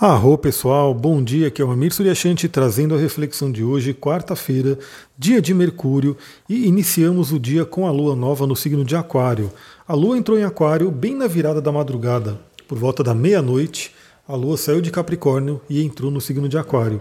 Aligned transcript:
Arro 0.00 0.36
pessoal, 0.36 0.92
bom 0.92 1.22
dia, 1.22 1.46
aqui 1.46 1.62
é 1.62 1.64
o 1.64 1.70
Amir 1.70 1.94
Suryashanti 1.94 2.48
trazendo 2.48 2.96
a 2.96 2.98
reflexão 2.98 3.50
de 3.50 3.62
hoje, 3.62 3.94
quarta-feira, 3.94 4.76
dia 5.16 5.40
de 5.40 5.54
Mercúrio, 5.54 6.16
e 6.48 6.66
iniciamos 6.66 7.30
o 7.30 7.38
dia 7.38 7.64
com 7.64 7.86
a 7.86 7.92
lua 7.92 8.16
nova 8.16 8.44
no 8.44 8.56
signo 8.56 8.84
de 8.84 8.96
Aquário. 8.96 9.52
A 9.86 9.94
lua 9.94 10.18
entrou 10.18 10.36
em 10.36 10.42
Aquário 10.42 10.90
bem 10.90 11.14
na 11.14 11.28
virada 11.28 11.60
da 11.60 11.70
madrugada, 11.70 12.40
por 12.66 12.76
volta 12.76 13.04
da 13.04 13.14
meia-noite, 13.14 13.92
a 14.26 14.34
lua 14.34 14.56
saiu 14.56 14.80
de 14.80 14.90
Capricórnio 14.90 15.60
e 15.70 15.80
entrou 15.84 16.10
no 16.10 16.20
signo 16.20 16.48
de 16.48 16.58
Aquário. 16.58 17.00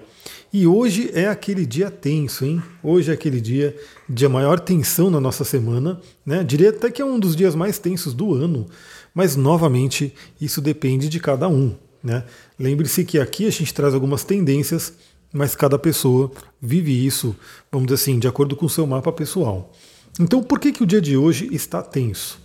E 0.54 0.68
hoje 0.68 1.10
é 1.16 1.28
aquele 1.28 1.66
dia 1.66 1.90
tenso, 1.90 2.46
hein? 2.46 2.62
Hoje 2.84 3.10
é 3.10 3.16
aquele 3.16 3.42
dia 3.42 3.76
de 4.08 4.28
maior 4.28 4.60
tensão 4.60 5.10
na 5.10 5.20
nossa 5.20 5.44
semana, 5.44 6.00
né? 6.24 6.44
Diria 6.44 6.70
até 6.70 6.92
que 6.92 7.02
é 7.02 7.06
um 7.06 7.18
dos 7.18 7.36
dias 7.36 7.56
mais 7.56 7.80
tensos 7.80 8.14
do 8.14 8.36
ano, 8.36 8.68
mas 9.16 9.36
novamente 9.36 10.14
isso 10.40 10.62
depende 10.62 11.10
de 11.10 11.20
cada 11.20 11.48
um. 11.48 11.74
Né? 12.04 12.24
Lembre-se 12.60 13.06
que 13.06 13.18
aqui 13.18 13.48
a 13.48 13.52
gente 13.52 13.74
traz 13.74 13.94
algumas 13.94 14.24
tendências, 14.24 14.94
mas 15.32 15.56
cada 15.56 15.80
pessoa 15.80 16.32
vive 16.62 17.06
isso, 17.06 17.36
vamos 17.72 17.88
dizer 17.88 17.96
assim, 17.96 18.20
de 18.20 18.28
acordo 18.28 18.56
com 18.56 18.66
o 18.66 18.70
seu 18.70 18.86
mapa 18.86 19.12
pessoal. 19.12 19.72
Então, 20.20 20.44
por 20.44 20.60
que, 20.60 20.72
que 20.72 20.84
o 20.84 20.86
dia 20.86 21.02
de 21.02 21.18
hoje 21.18 21.50
está 21.52 21.82
tenso? 21.82 22.44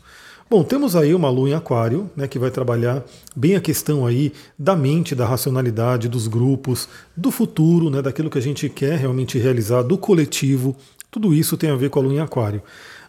Bom, 0.49 0.65
temos 0.65 0.97
aí 0.97 1.15
uma 1.15 1.29
lua 1.29 1.51
em 1.51 1.53
aquário, 1.53 2.11
né, 2.17 2.27
que 2.27 2.39
vai 2.39 2.51
trabalhar 2.51 3.05
bem 3.37 3.55
a 3.55 3.61
questão 3.61 4.07
aí 4.07 4.33
da 4.59 4.75
mente, 4.75 5.15
da 5.15 5.27
racionalidade, 5.27 6.09
dos 6.09 6.27
grupos, 6.27 6.89
do 7.15 7.31
futuro, 7.31 7.91
né, 7.91 8.01
daquilo 8.01 8.31
que 8.31 8.39
a 8.39 8.43
gente 8.43 8.67
quer 8.71 8.99
realmente 8.99 9.37
realizar, 9.37 9.83
do 9.83 9.99
coletivo, 9.99 10.75
tudo 11.11 11.35
isso 11.35 11.59
tem 11.59 11.69
a 11.69 11.77
ver 11.77 11.91
com 11.91 11.99
a 11.99 12.03
lua 12.03 12.15
em 12.15 12.21
aquário. 12.21 12.63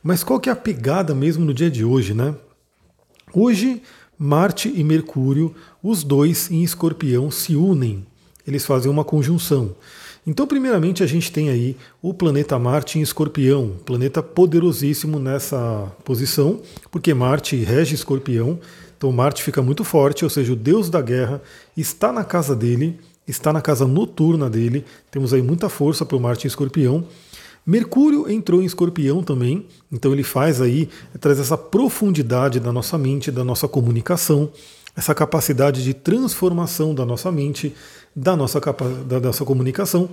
Mas 0.04 0.22
qual 0.22 0.40
que 0.40 0.50
é 0.50 0.52
a 0.52 0.56
pegada 0.56 1.16
mesmo 1.16 1.46
no 1.46 1.54
dia 1.54 1.72
de 1.72 1.86
hoje, 1.86 2.14
né? 2.14 2.36
Hoje 3.34 3.82
Marte 4.22 4.70
e 4.76 4.84
Mercúrio, 4.84 5.56
os 5.82 6.04
dois 6.04 6.52
em 6.52 6.62
escorpião, 6.62 7.32
se 7.32 7.56
unem. 7.56 8.06
Eles 8.46 8.66
fazem 8.66 8.92
uma 8.92 9.06
conjunção. 9.06 9.74
Então, 10.28 10.46
primeiramente, 10.46 11.02
a 11.02 11.06
gente 11.06 11.32
tem 11.32 11.50
aí 11.50 11.78
o 12.02 12.14
planeta 12.14 12.60
Marte 12.60 13.00
em 13.00 13.02
escorpião, 13.02 13.78
planeta 13.86 14.22
poderosíssimo 14.22 15.20
nessa 15.20 15.90
posição, 16.04 16.60
porque 16.92 17.14
Marte 17.14 17.56
rege 17.56 17.96
escorpião, 17.96 18.60
então 18.98 19.10
Marte 19.14 19.42
fica 19.42 19.62
muito 19.62 19.86
forte, 19.86 20.26
ou 20.26 20.30
seja, 20.30 20.52
o 20.52 20.56
deus 20.58 20.90
da 20.90 21.02
guerra 21.02 21.42
está 21.78 22.12
na 22.12 22.26
casa 22.26 22.54
dele, 22.54 23.00
está 23.26 23.54
na 23.54 23.62
casa 23.62 23.88
noturna 23.88 24.50
dele, 24.50 24.84
temos 25.10 25.34
aí 25.34 25.42
muita 25.42 25.70
força 25.70 26.06
para 26.06 26.18
o 26.18 26.20
Marte 26.20 26.46
em 26.46 26.50
escorpião. 26.50 27.06
Mercúrio 27.70 28.28
entrou 28.28 28.64
em 28.64 28.66
escorpião 28.66 29.22
também, 29.22 29.68
então 29.92 30.12
ele 30.12 30.24
faz 30.24 30.60
aí, 30.60 30.90
traz 31.20 31.40
essa 31.40 31.56
profundidade 31.56 32.60
da 32.60 32.72
nossa 32.72 32.98
mente, 32.98 33.30
da 33.30 33.44
nossa 33.44 33.68
comunicação, 33.68 34.52
essa 34.98 35.14
capacidade 35.14 35.84
de 35.84 35.94
transformação 35.94 36.96
da 36.96 37.06
nossa 37.06 37.32
mente, 37.32 37.76
da 38.16 38.36
nossa, 38.36 38.60
da 39.06 39.20
nossa 39.20 39.46
comunicação 39.46 40.10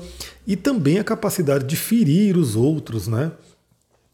e 0.46 0.54
também 0.54 0.98
a 0.98 1.04
capacidade 1.04 1.64
de 1.64 1.76
ferir 1.76 2.36
os 2.36 2.56
outros, 2.56 3.08
né? 3.08 3.32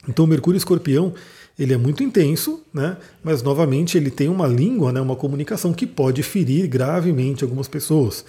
Então 0.09 0.27
Mercúrio 0.27 0.59
Escorpião 0.59 1.15
ele 1.59 1.75
é 1.75 1.77
muito 1.77 2.03
intenso, 2.03 2.63
né? 2.73 2.97
Mas 3.23 3.43
novamente 3.43 3.97
ele 3.97 4.11
tem 4.11 4.29
uma 4.29 4.47
língua, 4.47 4.91
né? 4.91 5.01
Uma 5.01 5.17
comunicação 5.17 5.73
que 5.73 5.87
pode 5.87 6.23
ferir 6.23 6.67
gravemente 6.67 7.45
algumas 7.45 7.69
pessoas. 7.69 8.25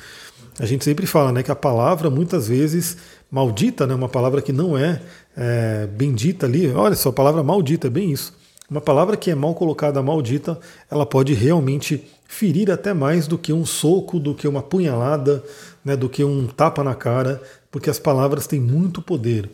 A 0.60 0.66
gente 0.66 0.84
sempre 0.84 1.08
fala, 1.08 1.32
né? 1.32 1.42
Que 1.42 1.52
a 1.52 1.56
palavra 1.56 2.10
muitas 2.10 2.48
vezes 2.48 2.98
maldita, 3.34 3.88
né? 3.88 3.96
uma 3.96 4.08
palavra 4.08 4.44
que 4.44 4.54
não 4.54 4.78
é, 4.78 5.02
é 5.36 5.88
bendita 5.88 6.46
ali. 6.46 6.70
Olha 6.72 6.96
só, 6.96 7.10
a 7.10 7.14
palavra 7.14 7.42
maldita 7.42 7.88
é 7.88 7.90
bem 7.90 8.12
isso. 8.12 8.32
Uma 8.70 8.80
palavra 8.80 9.18
que 9.18 9.32
é 9.32 9.36
mal 9.36 9.56
colocada, 9.56 10.02
maldita, 10.04 10.60
ela 10.90 11.06
pode 11.06 11.34
realmente 11.34 12.04
ferir 12.28 12.70
até 12.70 12.94
mais 12.94 13.28
do 13.28 13.38
que 13.38 13.52
um 13.52 13.66
soco, 13.66 14.20
do 14.20 14.36
que 14.36 14.48
uma 14.48 14.62
punhalada, 14.62 15.44
né, 15.84 15.96
do 15.96 16.08
que 16.08 16.24
um 16.24 16.46
tapa 16.46 16.84
na 16.84 16.94
cara, 16.94 17.42
porque 17.72 17.90
as 17.90 17.98
palavras 17.98 18.46
têm 18.46 18.60
muito 18.60 19.02
poder. 19.02 19.50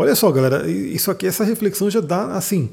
Olha 0.00 0.14
só, 0.14 0.30
galera, 0.30 0.70
isso 0.70 1.10
aqui, 1.10 1.26
essa 1.26 1.42
reflexão 1.42 1.90
já 1.90 2.00
dá 2.00 2.26
assim 2.36 2.70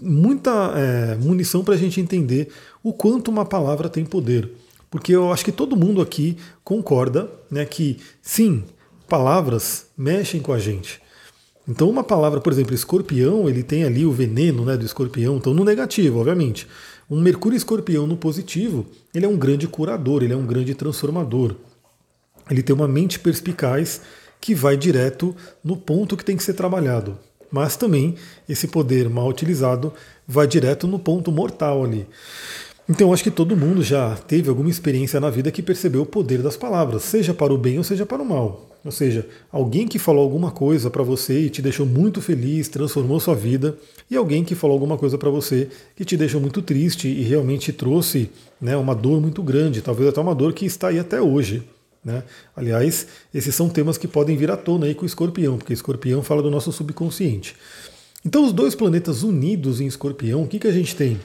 muita 0.00 0.72
é, 0.74 1.14
munição 1.16 1.62
para 1.62 1.74
a 1.74 1.76
gente 1.76 2.00
entender 2.00 2.48
o 2.82 2.94
quanto 2.94 3.30
uma 3.30 3.44
palavra 3.44 3.90
tem 3.90 4.06
poder. 4.06 4.50
Porque 4.90 5.12
eu 5.14 5.30
acho 5.30 5.44
que 5.44 5.52
todo 5.52 5.76
mundo 5.76 6.00
aqui 6.00 6.38
concorda 6.64 7.28
né, 7.50 7.66
que 7.66 7.98
sim, 8.22 8.64
palavras 9.06 9.88
mexem 9.98 10.40
com 10.40 10.50
a 10.50 10.58
gente. 10.58 11.02
Então 11.68 11.90
uma 11.90 12.02
palavra, 12.02 12.40
por 12.40 12.52
exemplo, 12.54 12.74
escorpião, 12.74 13.50
ele 13.50 13.62
tem 13.62 13.84
ali 13.84 14.06
o 14.06 14.12
veneno 14.12 14.64
né, 14.64 14.78
do 14.78 14.86
escorpião, 14.86 15.36
então 15.36 15.52
no 15.52 15.62
negativo, 15.62 16.20
obviamente. 16.20 16.66
Um 17.10 17.20
Mercúrio 17.20 17.56
escorpião 17.56 18.06
no 18.06 18.16
positivo, 18.16 18.86
ele 19.14 19.26
é 19.26 19.28
um 19.28 19.36
grande 19.36 19.68
curador, 19.68 20.22
ele 20.22 20.32
é 20.32 20.36
um 20.36 20.46
grande 20.46 20.74
transformador. 20.74 21.54
Ele 22.50 22.62
tem 22.62 22.74
uma 22.74 22.88
mente 22.88 23.18
perspicaz 23.18 24.00
que 24.40 24.54
vai 24.54 24.76
direto 24.76 25.34
no 25.62 25.76
ponto 25.76 26.16
que 26.16 26.24
tem 26.24 26.36
que 26.36 26.42
ser 26.44 26.54
trabalhado. 26.54 27.18
Mas 27.50 27.76
também 27.76 28.14
esse 28.48 28.68
poder 28.68 29.08
mal 29.08 29.28
utilizado 29.28 29.92
vai 30.26 30.46
direto 30.46 30.86
no 30.86 30.98
ponto 30.98 31.30
mortal 31.30 31.84
ali. 31.84 32.06
Então, 32.88 33.12
acho 33.12 33.24
que 33.24 33.32
todo 33.32 33.56
mundo 33.56 33.82
já 33.82 34.14
teve 34.14 34.48
alguma 34.48 34.70
experiência 34.70 35.18
na 35.18 35.28
vida 35.28 35.50
que 35.50 35.62
percebeu 35.62 36.02
o 36.02 36.06
poder 36.06 36.40
das 36.40 36.56
palavras, 36.56 37.02
seja 37.02 37.34
para 37.34 37.52
o 37.52 37.58
bem 37.58 37.78
ou 37.78 37.84
seja 37.84 38.06
para 38.06 38.22
o 38.22 38.26
mal. 38.26 38.70
Ou 38.84 38.92
seja, 38.92 39.26
alguém 39.50 39.88
que 39.88 39.98
falou 39.98 40.22
alguma 40.22 40.52
coisa 40.52 40.88
para 40.88 41.02
você 41.02 41.40
e 41.40 41.50
te 41.50 41.60
deixou 41.60 41.84
muito 41.84 42.22
feliz, 42.22 42.68
transformou 42.68 43.18
sua 43.18 43.34
vida, 43.34 43.76
e 44.08 44.16
alguém 44.16 44.44
que 44.44 44.54
falou 44.54 44.74
alguma 44.74 44.96
coisa 44.96 45.18
para 45.18 45.28
você 45.28 45.68
que 45.96 46.04
te 46.04 46.16
deixou 46.16 46.40
muito 46.40 46.62
triste 46.62 47.08
e 47.08 47.22
realmente 47.22 47.72
trouxe 47.72 48.30
né, 48.60 48.76
uma 48.76 48.94
dor 48.94 49.20
muito 49.20 49.42
grande, 49.42 49.82
talvez 49.82 50.08
até 50.08 50.20
uma 50.20 50.36
dor 50.36 50.52
que 50.52 50.64
está 50.64 50.88
aí 50.88 51.00
até 51.00 51.20
hoje. 51.20 51.64
Né? 52.06 52.22
Aliás, 52.54 53.08
esses 53.34 53.52
são 53.52 53.68
temas 53.68 53.98
que 53.98 54.06
podem 54.06 54.36
vir 54.36 54.48
à 54.48 54.56
tona 54.56 54.86
aí 54.86 54.94
com 54.94 55.02
o 55.02 55.06
escorpião, 55.06 55.58
porque 55.58 55.72
escorpião 55.72 56.22
fala 56.22 56.40
do 56.40 56.48
nosso 56.48 56.70
subconsciente. 56.70 57.56
Então, 58.24 58.44
os 58.44 58.52
dois 58.52 58.76
planetas 58.76 59.24
unidos 59.24 59.80
em 59.80 59.88
escorpião, 59.88 60.44
o 60.44 60.46
que, 60.46 60.60
que 60.60 60.68
a 60.68 60.72
gente 60.72 60.94
tem? 60.94 61.20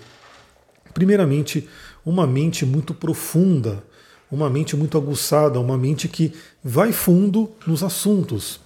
Primeiramente, 0.91 1.69
uma 2.03 2.25
mente 2.25 2.65
muito 2.65 2.95
profunda, 2.95 3.83
uma 4.31 4.49
mente 4.49 4.75
muito 4.75 4.97
aguçada, 4.97 5.59
uma 5.59 5.77
mente 5.77 6.07
que 6.07 6.33
vai 6.63 6.91
fundo 6.91 7.51
nos 7.67 7.83
assuntos, 7.83 8.59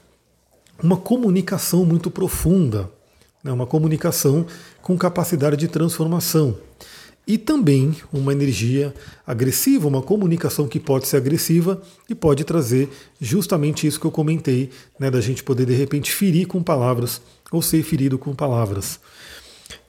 uma 0.82 0.96
comunicação 0.96 1.84
muito 1.84 2.10
profunda, 2.10 2.90
né, 3.44 3.52
uma 3.52 3.68
comunicação 3.68 4.46
com 4.82 4.98
capacidade 4.98 5.58
de 5.58 5.68
transformação. 5.68 6.56
E 7.28 7.38
também 7.38 7.96
uma 8.14 8.32
energia 8.32 8.94
agressiva, 9.26 9.88
uma 9.88 10.02
comunicação 10.02 10.68
que 10.68 10.80
pode 10.80 11.08
ser 11.08 11.18
agressiva 11.18 11.82
e 12.08 12.14
pode 12.14 12.44
trazer 12.44 12.90
justamente 13.20 13.88
isso 13.88 14.00
que 14.00 14.06
eu 14.06 14.12
comentei, 14.12 14.70
né, 15.00 15.10
da 15.10 15.20
gente 15.20 15.44
poder 15.44 15.66
de 15.66 15.74
repente 15.74 16.12
ferir 16.12 16.48
com 16.48 16.62
palavras 16.62 17.20
ou 17.52 17.62
ser 17.62 17.82
ferido 17.82 18.18
com 18.20 18.36
palavras. 18.36 19.00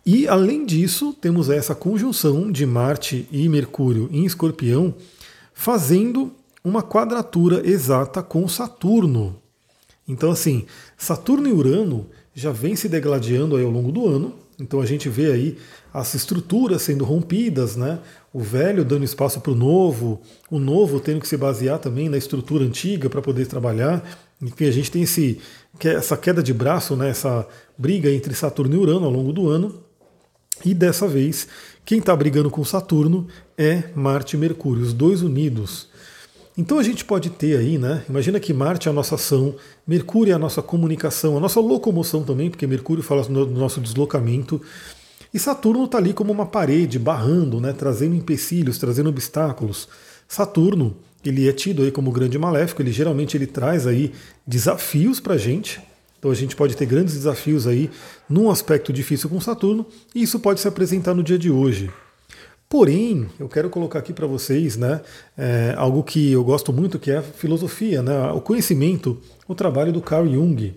E 0.05 0.27
além 0.27 0.65
disso, 0.65 1.13
temos 1.21 1.51
essa 1.51 1.75
conjunção 1.75 2.51
de 2.51 2.65
Marte 2.65 3.29
e 3.31 3.49
Mercúrio 3.49 4.09
em 4.13 4.25
Escorpião, 4.25 4.95
fazendo 5.53 6.33
uma 6.65 6.83
quadratura 6.83 7.69
exata 7.69 8.23
com 8.23 8.47
Saturno. 8.49 9.37
Então, 10.09 10.31
assim, 10.31 10.65
Saturno 10.97 11.49
e 11.49 11.53
Urano 11.53 12.07
já 12.35 12.53
vem 12.53 12.77
se 12.77 12.89
degladiando 12.89 13.57
aí 13.57 13.65
ao 13.65 13.71
longo 13.71 13.91
do 13.91 14.07
ano. 14.07 14.35
Então 14.59 14.81
a 14.81 14.87
gente 14.87 15.09
vê 15.09 15.33
aí 15.33 15.59
as 15.97 16.15
estruturas 16.15 16.83
sendo 16.83 17.07
rompidas, 17.07 17.75
né? 17.75 17.99
O 18.31 18.41
velho 18.41 18.85
dando 18.85 19.03
espaço 19.03 19.41
para 19.41 19.51
o 19.51 19.55
novo, 19.55 20.21
o 20.51 20.59
novo 20.59 21.01
tendo 21.01 21.21
que 21.21 21.27
se 21.27 21.39
basear 21.39 21.79
também 21.79 22.11
na 22.11 22.19
estrutura 22.19 22.63
antiga 22.63 23.09
para 23.09 23.23
poder 23.23 23.47
trabalhar. 23.47 24.07
Enfim, 24.43 24.67
a 24.67 24.71
gente 24.71 24.91
tem 24.91 25.05
esse, 25.05 25.41
essa 25.83 26.15
queda 26.15 26.43
de 26.43 26.53
braço, 26.53 26.95
né? 26.97 27.09
essa 27.09 27.49
briga 27.79 28.11
entre 28.11 28.35
Saturno 28.35 28.75
e 28.75 28.79
Urano 28.79 29.07
ao 29.07 29.11
longo 29.11 29.33
do 29.33 29.49
ano. 29.49 29.81
E 30.63 30.75
dessa 30.75 31.09
vez, 31.09 31.49
quem 31.83 31.99
está 31.99 32.15
brigando 32.15 32.51
com 32.51 32.63
Saturno 32.63 33.27
é 33.57 33.85
Marte 33.95 34.37
e 34.37 34.39
Mercúrio, 34.39 34.83
os 34.83 34.93
dois 34.93 35.23
unidos. 35.23 35.89
Então 36.59 36.79
a 36.79 36.83
gente 36.83 37.07
pode 37.07 37.31
ter 37.31 37.57
aí, 37.57 37.79
né? 37.79 38.03
Imagina 38.07 38.39
que 38.39 38.53
Marte 38.53 38.87
é 38.89 38.91
a 38.91 38.95
nossa 38.95 39.15
ação, 39.15 39.55
Mercúrio 39.87 40.33
é 40.33 40.35
a 40.35 40.39
nossa 40.39 40.61
comunicação, 40.61 41.39
a 41.39 41.41
nossa 41.41 41.61
locomoção 41.61 42.23
também, 42.23 42.51
porque 42.51 42.67
Mercúrio 42.67 43.03
fala 43.03 43.23
do 43.23 43.47
nosso 43.47 43.81
deslocamento. 43.81 44.61
E 45.37 45.39
Saturno 45.39 45.85
está 45.85 45.99
ali 45.99 46.15
como 46.15 46.33
uma 46.33 46.47
parede, 46.47 46.99
barrando, 46.99 47.61
né? 47.61 47.75
trazendo 47.75 48.15
empecilhos, 48.15 48.79
trazendo 48.79 49.11
obstáculos. 49.11 49.87
Saturno, 50.27 50.97
ele 51.23 51.47
é 51.47 51.53
tido 51.53 51.83
aí 51.83 51.91
como 51.91 52.11
grande 52.11 52.39
maléfico, 52.39 52.81
ele 52.81 52.91
geralmente 52.91 53.37
ele 53.37 53.47
traz 53.47 53.87
aí 53.87 54.15
desafios 54.47 55.21
para 55.21 55.35
a 55.35 55.37
gente, 55.37 55.79
então 56.19 56.31
a 56.31 56.35
gente 56.35 56.57
pode 56.57 56.75
ter 56.75 56.87
grandes 56.87 57.13
desafios 57.13 57.67
aí 57.67 57.91
num 58.27 58.51
aspecto 58.51 58.95
difícil 58.95 59.29
com 59.29 59.39
Saturno, 59.39 59.85
e 60.15 60.23
isso 60.23 60.41
pode 60.41 60.59
se 60.59 60.69
apresentar 60.69 61.13
no 61.13 61.23
dia 61.23 61.39
de 61.39 61.51
hoje. 61.51 61.91
Porém, 62.67 63.27
eu 63.39 63.47
quero 63.47 63.69
colocar 63.69 63.99
aqui 63.99 64.15
para 64.15 64.27
vocês 64.27 64.79
né, 64.79 65.03
é, 65.37 65.75
algo 65.77 66.03
que 66.03 66.33
eu 66.33 66.43
gosto 66.43 66.73
muito, 66.73 66.99
que 66.99 67.11
é 67.11 67.19
a 67.19 67.23
filosofia, 67.23 68.01
né, 68.01 68.33
o 68.33 68.41
conhecimento, 68.41 69.21
o 69.47 69.55
trabalho 69.55 69.93
do 69.93 70.01
Carl 70.01 70.27
Jung. 70.27 70.75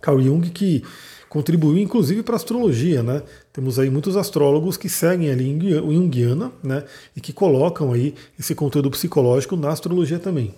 Carl 0.00 0.20
Jung 0.20 0.48
que 0.50 0.82
contribuiu 1.28 1.78
inclusive 1.78 2.22
para 2.22 2.34
a 2.34 2.36
astrologia, 2.36 3.02
né? 3.02 3.22
Temos 3.52 3.78
aí 3.78 3.90
muitos 3.90 4.16
astrólogos 4.16 4.76
que 4.76 4.88
seguem 4.88 5.30
ali 5.30 5.74
o 5.80 5.92
Jungiana, 5.92 6.52
né? 6.62 6.84
E 7.14 7.20
que 7.20 7.32
colocam 7.32 7.92
aí 7.92 8.14
esse 8.38 8.54
conteúdo 8.54 8.90
psicológico 8.90 9.56
na 9.56 9.70
astrologia 9.70 10.18
também. 10.18 10.54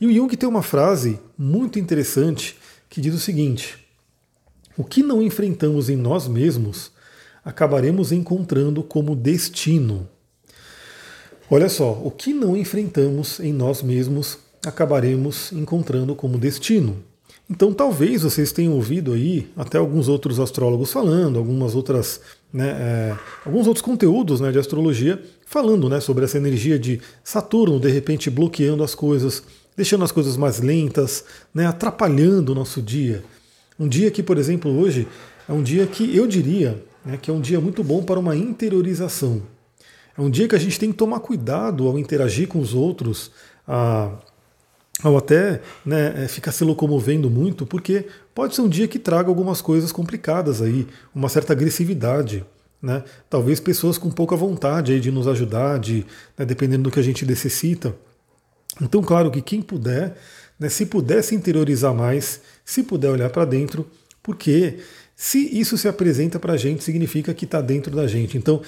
E 0.00 0.06
o 0.06 0.12
Jung 0.12 0.36
tem 0.36 0.48
uma 0.48 0.62
frase 0.62 1.18
muito 1.36 1.78
interessante 1.78 2.56
que 2.88 3.00
diz 3.00 3.14
o 3.14 3.18
seguinte: 3.18 3.78
O 4.76 4.84
que 4.84 5.02
não 5.02 5.22
enfrentamos 5.22 5.88
em 5.88 5.96
nós 5.96 6.26
mesmos, 6.26 6.90
acabaremos 7.44 8.12
encontrando 8.12 8.82
como 8.82 9.16
destino. 9.16 10.08
Olha 11.50 11.68
só, 11.70 11.92
o 11.92 12.10
que 12.10 12.34
não 12.34 12.54
enfrentamos 12.54 13.40
em 13.40 13.54
nós 13.54 13.82
mesmos, 13.82 14.38
acabaremos 14.66 15.50
encontrando 15.52 16.14
como 16.14 16.38
destino. 16.38 17.02
Então, 17.50 17.72
talvez 17.72 18.22
vocês 18.22 18.52
tenham 18.52 18.74
ouvido 18.74 19.12
aí 19.12 19.48
até 19.56 19.78
alguns 19.78 20.06
outros 20.06 20.38
astrólogos 20.38 20.92
falando, 20.92 21.38
algumas 21.38 21.74
outras, 21.74 22.20
né, 22.52 22.68
é, 22.68 23.16
alguns 23.44 23.66
outros 23.66 23.82
conteúdos 23.82 24.40
né, 24.40 24.52
de 24.52 24.58
astrologia 24.58 25.22
falando 25.46 25.88
né, 25.88 25.98
sobre 25.98 26.24
essa 26.24 26.36
energia 26.36 26.78
de 26.78 27.00
Saturno 27.24 27.80
de 27.80 27.90
repente 27.90 28.28
bloqueando 28.28 28.84
as 28.84 28.94
coisas, 28.94 29.42
deixando 29.74 30.04
as 30.04 30.12
coisas 30.12 30.36
mais 30.36 30.60
lentas, 30.60 31.24
né, 31.54 31.66
atrapalhando 31.66 32.52
o 32.52 32.54
nosso 32.54 32.82
dia. 32.82 33.24
Um 33.80 33.88
dia 33.88 34.10
que, 34.10 34.22
por 34.22 34.36
exemplo, 34.36 34.70
hoje 34.78 35.08
é 35.48 35.52
um 35.52 35.62
dia 35.62 35.86
que 35.86 36.14
eu 36.14 36.26
diria 36.26 36.82
né, 37.08 37.16
que 37.16 37.30
é 37.30 37.34
um 37.34 37.40
dia 37.40 37.60
muito 37.60 37.82
bom 37.82 38.02
para 38.02 38.20
uma 38.20 38.36
interiorização. 38.36 39.42
É 40.16 40.20
um 40.20 40.28
dia 40.28 40.46
que 40.46 40.54
a 40.54 40.58
gente 40.58 40.78
tem 40.78 40.90
que 40.90 40.98
tomar 40.98 41.20
cuidado 41.20 41.88
ao 41.88 41.98
interagir 41.98 42.48
com 42.48 42.58
os 42.58 42.74
outros, 42.74 43.30
a 43.66 44.10
ou 45.04 45.16
até 45.16 45.60
né, 45.84 46.24
é, 46.24 46.28
ficar 46.28 46.52
se 46.52 46.64
locomovendo 46.64 47.30
muito, 47.30 47.64
porque 47.64 48.06
pode 48.34 48.54
ser 48.54 48.62
um 48.62 48.68
dia 48.68 48.88
que 48.88 48.98
traga 48.98 49.28
algumas 49.28 49.60
coisas 49.60 49.92
complicadas 49.92 50.60
aí, 50.60 50.86
uma 51.14 51.28
certa 51.28 51.52
agressividade. 51.52 52.44
Né? 52.82 53.02
Talvez 53.28 53.60
pessoas 53.60 53.98
com 53.98 54.10
pouca 54.10 54.36
vontade 54.36 54.92
aí 54.92 55.00
de 55.00 55.10
nos 55.10 55.26
ajudar, 55.26 55.78
de, 55.78 56.04
né, 56.36 56.44
dependendo 56.44 56.84
do 56.84 56.90
que 56.90 57.00
a 57.00 57.02
gente 57.02 57.24
necessita. 57.24 57.94
Então, 58.80 59.02
claro 59.02 59.30
que 59.30 59.42
quem 59.42 59.62
puder, 59.62 60.16
né, 60.58 60.68
se 60.68 60.86
puder 60.86 61.22
se 61.22 61.34
interiorizar 61.34 61.94
mais, 61.94 62.40
se 62.64 62.82
puder 62.82 63.10
olhar 63.10 63.30
para 63.30 63.44
dentro, 63.44 63.86
porque 64.22 64.78
se 65.16 65.38
isso 65.58 65.76
se 65.76 65.88
apresenta 65.88 66.38
para 66.38 66.52
a 66.52 66.56
gente, 66.56 66.84
significa 66.84 67.34
que 67.34 67.44
está 67.44 67.60
dentro 67.60 67.94
da 67.94 68.06
gente. 68.06 68.36
Então, 68.36 68.62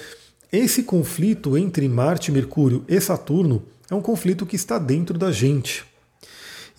esse 0.51 0.83
conflito 0.83 1.57
entre 1.57 1.87
Marte, 1.87 2.31
Mercúrio 2.31 2.83
e 2.87 2.99
Saturno 2.99 3.63
é 3.89 3.95
um 3.95 4.01
conflito 4.01 4.45
que 4.45 4.57
está 4.57 4.77
dentro 4.77 5.17
da 5.17 5.31
gente. 5.31 5.85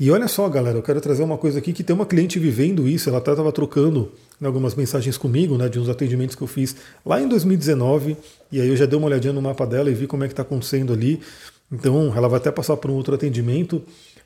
E 0.02 0.10
olha 0.10 0.26
só, 0.26 0.48
galera, 0.48 0.76
eu 0.76 0.82
quero 0.82 1.00
trazer 1.00 1.22
uma 1.22 1.38
coisa 1.38 1.60
aqui 1.60 1.72
que 1.72 1.84
tem 1.84 1.94
uma 1.94 2.04
cliente 2.04 2.36
vivendo 2.36 2.88
isso, 2.88 3.08
ela 3.08 3.18
até 3.18 3.30
estava 3.30 3.52
trocando 3.52 4.10
algumas 4.42 4.74
mensagens 4.74 5.16
comigo, 5.16 5.56
né, 5.56 5.68
de 5.68 5.78
uns 5.78 5.88
atendimentos 5.88 6.34
que 6.34 6.42
eu 6.42 6.48
fiz 6.48 6.74
lá 7.06 7.22
em 7.22 7.28
2019, 7.28 8.16
e 8.50 8.60
aí 8.60 8.66
eu 8.66 8.76
já 8.76 8.84
dei 8.84 8.98
uma 8.98 9.06
olhadinha 9.06 9.32
no 9.32 9.40
mapa 9.40 9.64
dela 9.64 9.88
e 9.88 9.94
vi 9.94 10.08
como 10.08 10.24
é 10.24 10.26
que 10.26 10.32
está 10.32 10.42
acontecendo 10.42 10.92
ali. 10.92 11.20
Então, 11.70 12.12
ela 12.16 12.28
vai 12.28 12.40
até 12.40 12.50
passar 12.50 12.76
por 12.78 12.90
um 12.90 12.94
outro 12.94 13.14
atendimento, 13.14 13.80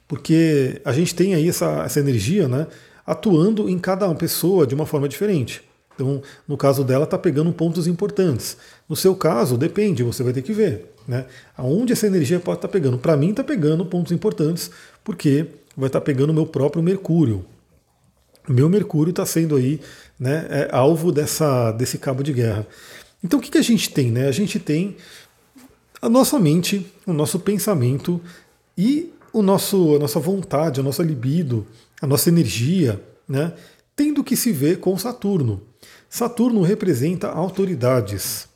porque 0.08 0.80
a 0.82 0.94
gente 0.94 1.14
tem 1.14 1.34
aí 1.34 1.46
essa, 1.46 1.82
essa 1.84 2.00
energia, 2.00 2.48
né, 2.48 2.66
atuando 3.06 3.68
em 3.68 3.78
cada 3.78 4.14
pessoa 4.14 4.66
de 4.66 4.74
uma 4.74 4.86
forma 4.86 5.06
diferente. 5.06 5.62
Então, 5.94 6.22
no 6.48 6.56
caso 6.56 6.84
dela, 6.84 7.04
está 7.04 7.18
pegando 7.18 7.52
pontos 7.52 7.86
importantes. 7.86 8.56
No 8.88 8.96
seu 8.96 9.14
caso, 9.14 9.58
depende, 9.58 10.02
você 10.02 10.22
vai 10.22 10.32
ter 10.32 10.40
que 10.40 10.54
ver. 10.54 10.86
Né? 11.06 11.26
Aonde 11.54 11.92
essa 11.92 12.06
energia 12.06 12.40
pode 12.40 12.58
estar 12.58 12.68
tá 12.68 12.72
pegando? 12.72 12.96
Para 12.96 13.14
mim, 13.14 13.28
está 13.28 13.44
pegando 13.44 13.84
pontos 13.84 14.10
importantes, 14.10 14.70
porque 15.04 15.46
vai 15.76 15.88
estar 15.88 16.00
tá 16.00 16.04
pegando 16.04 16.30
o 16.30 16.34
meu 16.34 16.46
próprio 16.46 16.82
Mercúrio. 16.82 17.44
Meu 18.48 18.68
Mercúrio 18.68 19.10
está 19.10 19.26
sendo 19.26 19.56
aí 19.56 19.80
né, 20.18 20.46
é, 20.48 20.68
alvo 20.70 21.12
dessa, 21.12 21.72
desse 21.72 21.98
cabo 21.98 22.22
de 22.22 22.32
guerra. 22.32 22.66
Então, 23.22 23.38
o 23.38 23.42
que, 23.42 23.50
que 23.50 23.58
a 23.58 23.62
gente 23.62 23.90
tem? 23.90 24.10
Né? 24.10 24.28
A 24.28 24.32
gente 24.32 24.58
tem 24.58 24.96
a 26.00 26.08
nossa 26.08 26.38
mente, 26.38 26.86
o 27.06 27.12
nosso 27.12 27.40
pensamento 27.40 28.20
e 28.78 29.12
o 29.32 29.42
nosso, 29.42 29.96
a 29.96 29.98
nossa 29.98 30.20
vontade, 30.20 30.80
a 30.80 30.82
nossa 30.82 31.02
libido, 31.02 31.66
a 32.00 32.06
nossa 32.06 32.28
energia, 32.28 33.02
né, 33.28 33.52
tendo 33.94 34.22
que 34.22 34.36
se 34.36 34.52
ver 34.52 34.78
com 34.78 34.96
Saturno. 34.96 35.62
Saturno 36.08 36.62
representa 36.62 37.28
autoridades. 37.28 38.48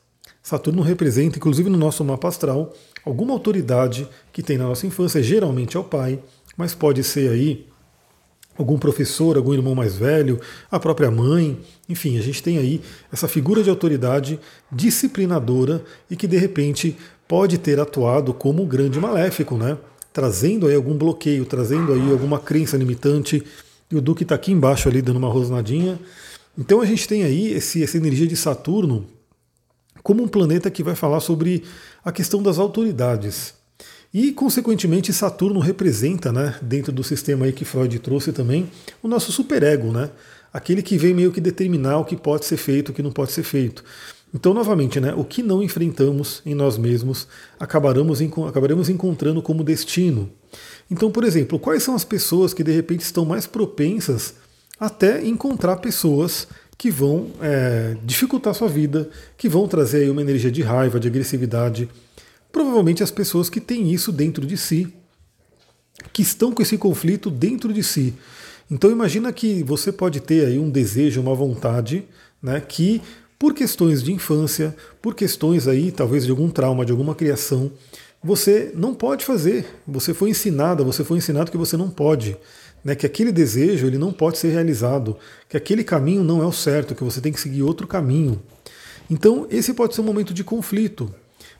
Saturno 0.43 0.83
representa, 0.83 1.37
inclusive 1.37 1.69
no 1.69 1.77
nosso 1.77 2.05
mapa 2.05 2.29
astral, 2.29 2.73
alguma 3.05 3.33
autoridade 3.33 4.09
que 4.33 4.43
tem 4.43 4.57
na 4.57 4.69
nossa 4.69 4.87
infância, 4.87 5.23
geralmente 5.23 5.77
é 5.77 5.81
o 5.81 5.85
pai, 5.85 6.19
mas 6.61 6.75
pode 6.75 7.03
ser 7.03 7.31
aí 7.31 7.67
algum 8.57 8.79
professor, 8.79 9.39
algum 9.39 9.55
irmão 9.55 9.75
mais 9.75 9.97
velho, 9.97 10.39
a 10.71 10.79
própria 10.79 11.11
mãe, 11.11 11.59
enfim, 11.89 12.19
a 12.19 12.23
gente 12.23 12.43
tem 12.43 12.59
aí 12.59 12.83
essa 13.11 13.27
figura 13.27 13.63
de 13.63 13.71
autoridade 13.71 14.39
disciplinadora 14.71 15.83
e 16.11 16.17
que 16.17 16.27
de 16.27 16.37
repente 16.37 16.97
pode 17.27 17.57
ter 17.57 17.81
atuado 17.81 18.35
como 18.35 18.63
um 18.63 18.67
grande 18.67 19.01
maléfico, 19.01 19.57
né? 19.57 19.79
Trazendo 20.13 20.67
aí 20.67 20.75
algum 20.75 20.95
bloqueio, 20.95 21.47
trazendo 21.47 21.95
aí 21.95 22.11
alguma 22.11 22.39
crença 22.39 22.77
limitante. 22.77 23.43
E 23.91 23.97
o 23.97 24.01
Duque 24.03 24.25
está 24.25 24.35
aqui 24.35 24.53
embaixo 24.53 24.89
ali 24.89 25.01
dando 25.01 25.17
uma 25.17 25.29
rosnadinha. 25.29 25.99
Então 26.59 26.83
a 26.83 26.85
gente 26.85 27.09
tem 27.09 27.25
aí 27.25 27.53
esse, 27.53 27.83
essa 27.83 27.97
energia 27.97 28.27
de 28.27 28.37
Saturno 28.37 29.07
como 30.03 30.23
um 30.23 30.29
planeta 30.29 30.71
que 30.71 30.83
vai 30.83 30.95
falar 30.95 31.21
sobre 31.21 31.65
a 32.05 32.13
questão 32.13 32.43
das 32.43 32.59
autoridades. 32.59 33.55
E, 34.13 34.33
consequentemente, 34.33 35.13
Saturno 35.13 35.61
representa, 35.61 36.33
né, 36.33 36.57
dentro 36.61 36.93
do 36.93 37.05
sistema 37.05 37.47
aí 37.47 37.53
que 37.53 37.65
Freud 37.65 37.97
trouxe 38.01 38.33
também, 38.33 38.69
o 39.03 39.07
nosso 39.07 39.31
superego, 39.31 39.93
né? 39.93 40.11
Aquele 40.53 40.83
que 40.83 40.99
vem 40.99 41.15
meio 41.15 41.31
que 41.31 41.41
determinar 41.41 41.99
o 41.99 42.05
que 42.05 42.17
pode 42.17 42.45
ser 42.45 42.57
feito, 42.57 42.89
o 42.89 42.93
que 42.93 43.05
não 43.05 43.13
pode 43.13 43.31
ser 43.31 43.45
feito. 43.45 43.85
Então, 44.35 44.53
novamente, 44.53 45.01
né, 45.01 45.15
o 45.15 45.25
que 45.25 45.43
não 45.43 45.63
enfrentamos 45.63 46.43
em 46.45 46.55
nós 46.55 46.77
mesmos 46.77 47.29
acabaremos, 47.59 48.21
acabaremos 48.49 48.89
encontrando 48.89 49.41
como 49.43 49.63
destino. 49.63 50.31
Então, 50.91 51.11
por 51.11 51.25
exemplo, 51.25 51.59
quais 51.59 51.83
são 51.83 51.95
as 51.95 52.05
pessoas 52.05 52.53
que 52.53 52.65
de 52.65 52.73
repente 52.73 53.03
estão 53.03 53.25
mais 53.25 53.47
propensas 53.47 54.35
até 54.79 55.25
encontrar 55.25 55.77
pessoas 55.77 56.49
que 56.79 56.91
vão 56.91 57.29
é, 57.43 57.97
dificultar 58.05 58.53
a 58.53 58.55
sua 58.55 58.69
vida, 58.69 59.09
que 59.37 59.49
vão 59.49 59.69
trazer 59.69 59.99
aí 59.99 60.11
uma 60.11 60.23
energia 60.23 60.51
de 60.51 60.63
raiva, 60.63 60.99
de 60.99 61.09
agressividade. 61.09 61.89
Provavelmente 62.53 63.03
as 63.03 63.11
pessoas 63.11 63.49
que 63.49 63.61
têm 63.61 63.93
isso 63.93 64.11
dentro 64.13 64.47
de 64.47 64.57
si, 64.57 64.93
que 66.13 66.23
estão 66.23 66.53
com 66.53 66.63
esse 66.63 66.77
conflito 66.79 67.31
dentro 67.31 67.73
de 67.73 67.83
si. 67.83 68.15
Então 68.71 68.91
imagina 68.91 69.33
que 69.33 69.63
você 69.63 69.91
pode 69.93 70.21
ter 70.21 70.47
aí 70.47 70.59
um 70.59 70.71
desejo, 70.71 71.21
uma 71.21 71.35
vontade, 71.35 72.05
né, 72.43 72.61
que 72.61 73.03
por 73.39 73.55
questões 73.55 74.03
de 74.03 74.13
infância, 74.13 74.75
por 75.01 75.15
questões 75.15 75.67
aí 75.67 75.91
talvez 75.91 76.25
de 76.25 76.31
algum 76.31 76.51
trauma, 76.51 76.85
de 76.85 76.93
alguma 76.93 77.15
criação, 77.15 77.71
você 78.23 78.71
não 78.75 78.95
pode 78.95 79.25
fazer. 79.25 79.67
Você 79.87 80.13
foi 80.13 80.31
ensinada, 80.31 80.85
você 80.85 81.03
foi 81.03 81.19
ensinado 81.19 81.51
que 81.51 81.57
você 81.57 81.77
não 81.77 81.91
pode 81.91 82.37
né, 82.85 82.95
que 82.95 83.07
aquele 83.07 83.33
desejo 83.33 83.87
ele 83.87 83.99
não 83.99 84.13
pode 84.13 84.39
ser 84.39 84.49
realizado, 84.49 85.17
que 85.49 85.57
aquele 85.57 85.85
caminho 85.85 86.25
não 86.25 86.43
é 86.43 86.47
o 86.47 86.53
certo, 86.53 86.95
que 86.95 87.05
você 87.05 87.21
tem 87.21 87.33
que 87.33 87.41
seguir 87.41 87.63
outro 87.63 87.87
caminho. 87.87 88.41
Então, 89.09 89.47
esse 89.51 89.75
pode 89.75 89.95
ser 89.95 90.01
um 90.01 90.05
momento 90.05 90.33
de 90.33 90.45
conflito. 90.45 91.13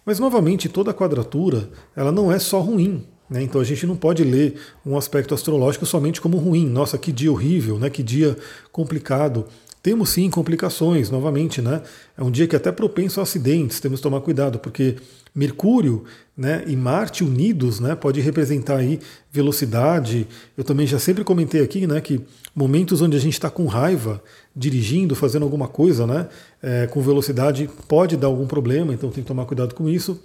Mas, 0.05 0.19
novamente, 0.19 0.69
toda 0.69 0.95
quadratura 0.95 1.69
ela 1.95 2.11
não 2.11 2.33
é 2.33 2.39
só 2.39 2.61
ruim. 2.61 3.07
Né? 3.29 3.43
Então, 3.43 3.61
a 3.61 3.65
gente 3.65 3.87
não 3.87 3.97
pode 3.97 4.25
ler 4.25 4.61
um 4.85 4.97
aspecto 4.97 5.35
astrológico 5.35 5.87
somente 5.87 6.21
como 6.21 6.37
ruim. 6.37 6.67
Nossa, 6.67 6.99
que 6.99 7.13
dia 7.13 7.31
horrível, 7.31 7.79
né? 7.79 7.89
que 7.89 8.03
dia 8.03 8.37
complicado. 8.73 9.47
Temos 9.83 10.11
sim 10.11 10.29
complicações, 10.29 11.11
novamente, 11.11 11.63
né? 11.63 11.83
É 12.17 12.23
um 12.23 12.31
dia 12.31 12.47
que 12.47 12.55
é 12.55 12.59
até 12.59 12.71
propenso 12.71 13.19
a 13.19 13.23
acidentes, 13.23 13.81
temos 13.81 14.01
que 14.01 14.03
tomar 14.03 14.21
cuidado, 14.21 14.59
porque 14.59 14.97
Mercúrio 15.35 16.05
né, 16.37 16.65
e 16.67 16.75
Marte 16.75 17.23
unidos 17.23 17.81
né, 17.81 17.95
pode 17.95 18.21
representar 18.21 18.77
aí 18.77 18.99
velocidade. 19.31 20.27
Eu 20.57 20.65
também 20.65 20.87
já 20.87 20.99
sempre 20.99 21.23
comentei 21.23 21.63
aqui 21.63 21.87
né, 21.87 22.01
que 22.01 22.21
momentos 22.55 23.01
onde 23.01 23.17
a 23.17 23.21
gente 23.21 23.35
está 23.35 23.49
com 23.49 23.67
raiva, 23.67 24.23
dirigindo, 24.55 25.15
fazendo 25.15 25.45
alguma 25.45 25.69
coisa 25.69 26.07
né, 26.07 26.29
é, 26.63 26.87
com 26.87 27.01
velocidade, 27.01 27.71
pode 27.87 28.17
dar 28.17 28.27
algum 28.27 28.47
problema, 28.47 28.93
então 28.93 29.11
tem 29.11 29.23
que 29.23 29.29
tomar 29.29 29.45
cuidado 29.45 29.75
com 29.75 29.89
isso. 29.89 30.21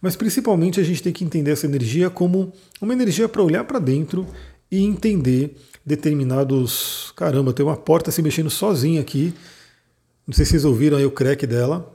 Mas 0.00 0.16
principalmente 0.16 0.80
a 0.80 0.84
gente 0.84 1.02
tem 1.02 1.12
que 1.12 1.24
entender 1.24 1.50
essa 1.50 1.66
energia 1.66 2.08
como 2.08 2.52
uma 2.80 2.92
energia 2.92 3.28
para 3.28 3.42
olhar 3.42 3.64
para 3.64 3.78
dentro 3.78 4.26
e 4.70 4.82
entender 4.82 5.54
determinados. 5.86 7.12
Caramba, 7.14 7.52
tem 7.52 7.64
uma 7.64 7.76
porta 7.76 8.10
se 8.10 8.20
mexendo 8.20 8.50
sozinha 8.50 9.00
aqui. 9.00 9.32
Não 10.26 10.34
sei 10.34 10.44
se 10.44 10.50
vocês 10.50 10.64
ouviram 10.64 10.98
aí 10.98 11.06
o 11.06 11.10
crack 11.12 11.46
dela. 11.46 11.94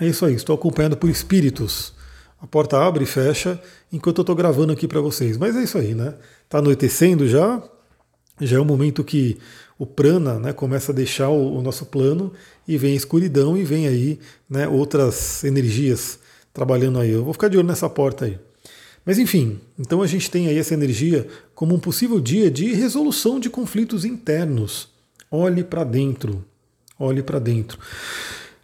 É 0.00 0.06
isso 0.08 0.26
aí, 0.26 0.34
estou 0.34 0.56
acompanhado 0.56 0.96
por 0.96 1.08
espíritos. 1.08 1.94
A 2.40 2.46
porta 2.46 2.76
abre 2.76 3.04
e 3.04 3.06
fecha 3.06 3.62
enquanto 3.92 4.18
eu 4.18 4.22
estou 4.22 4.34
gravando 4.34 4.72
aqui 4.72 4.88
para 4.88 5.00
vocês. 5.00 5.38
Mas 5.38 5.56
é 5.56 5.62
isso 5.62 5.78
aí, 5.78 5.94
né? 5.94 6.14
Está 6.44 6.58
anoitecendo 6.58 7.28
já. 7.28 7.62
Já 8.40 8.56
é 8.56 8.60
o 8.60 8.64
momento 8.64 9.04
que 9.04 9.38
o 9.78 9.86
prana 9.86 10.40
né, 10.40 10.52
começa 10.52 10.90
a 10.90 10.94
deixar 10.94 11.28
o, 11.28 11.58
o, 11.58 11.62
nosso 11.62 11.86
plano 11.86 12.32
e 12.66 12.76
vem 12.76 12.94
a 12.94 12.96
escuridão 12.96 13.56
e 13.56 13.64
vem 13.64 13.86
aí 13.86 14.18
né, 14.50 14.66
outras 14.66 15.44
energias 15.44 16.18
trabalhando 16.52 16.98
aí. 16.98 17.10
Eu 17.10 17.22
vou 17.22 17.32
ficar 17.32 17.46
de 17.46 17.56
olho 17.56 17.68
nessa 17.68 17.88
porta 17.88 18.24
aí. 18.24 18.38
Mas 19.04 19.18
enfim, 19.18 19.60
então 19.78 20.00
a 20.00 20.06
gente 20.06 20.30
tem 20.30 20.48
aí 20.48 20.58
essa 20.58 20.74
energia 20.74 21.26
como 21.54 21.74
um 21.74 21.78
possível 21.78 22.18
dia 22.20 22.50
de 22.50 22.72
resolução 22.72 23.38
de 23.38 23.50
conflitos 23.50 24.04
internos. 24.04 24.88
Olhe 25.30 25.62
para 25.62 25.84
dentro. 25.84 26.44
olhe 26.98 27.22
para 27.22 27.38
dentro. 27.38 27.78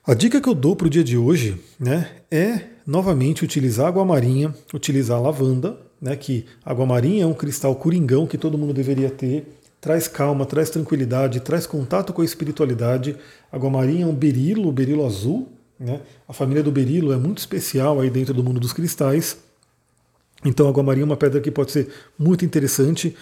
A 0.06 0.14
dica 0.14 0.40
que 0.40 0.48
eu 0.48 0.54
dou 0.54 0.74
para 0.74 0.86
o 0.86 0.90
dia 0.90 1.04
de 1.04 1.16
hoje 1.16 1.60
né, 1.78 2.10
é 2.30 2.62
novamente 2.86 3.44
utilizar 3.44 3.88
água 3.88 4.04
marinha, 4.04 4.54
utilizar 4.72 5.20
lavanda, 5.20 5.76
né, 6.00 6.16
que 6.16 6.46
água 6.64 6.86
marinha 6.86 7.24
é 7.24 7.26
um 7.26 7.34
cristal 7.34 7.76
coringão 7.76 8.26
que 8.26 8.38
todo 8.38 8.56
mundo 8.56 8.72
deveria 8.72 9.10
ter, 9.10 9.46
traz 9.80 10.08
calma, 10.08 10.46
traz 10.46 10.70
tranquilidade, 10.70 11.40
traz 11.40 11.66
contato 11.66 12.12
com 12.12 12.22
a 12.22 12.24
espiritualidade. 12.24 13.16
Água 13.52 13.68
marinha 13.68 14.04
é 14.04 14.06
um 14.06 14.14
berilo, 14.14 14.72
berilo 14.72 15.04
azul. 15.04 15.48
Né? 15.78 16.00
A 16.28 16.32
família 16.32 16.62
do 16.62 16.72
berilo 16.72 17.12
é 17.12 17.16
muito 17.16 17.38
especial 17.38 18.00
aí 18.00 18.10
dentro 18.10 18.32
do 18.32 18.42
mundo 18.42 18.60
dos 18.60 18.72
cristais. 18.72 19.36
Então, 20.44 20.66
a 20.66 20.70
água 20.70 20.82
marinha 20.82 21.04
é 21.04 21.06
uma 21.06 21.16
pedra 21.16 21.40
que 21.40 21.50
pode 21.50 21.72
ser 21.72 21.88
muito 22.18 22.44
interessante. 22.44 23.14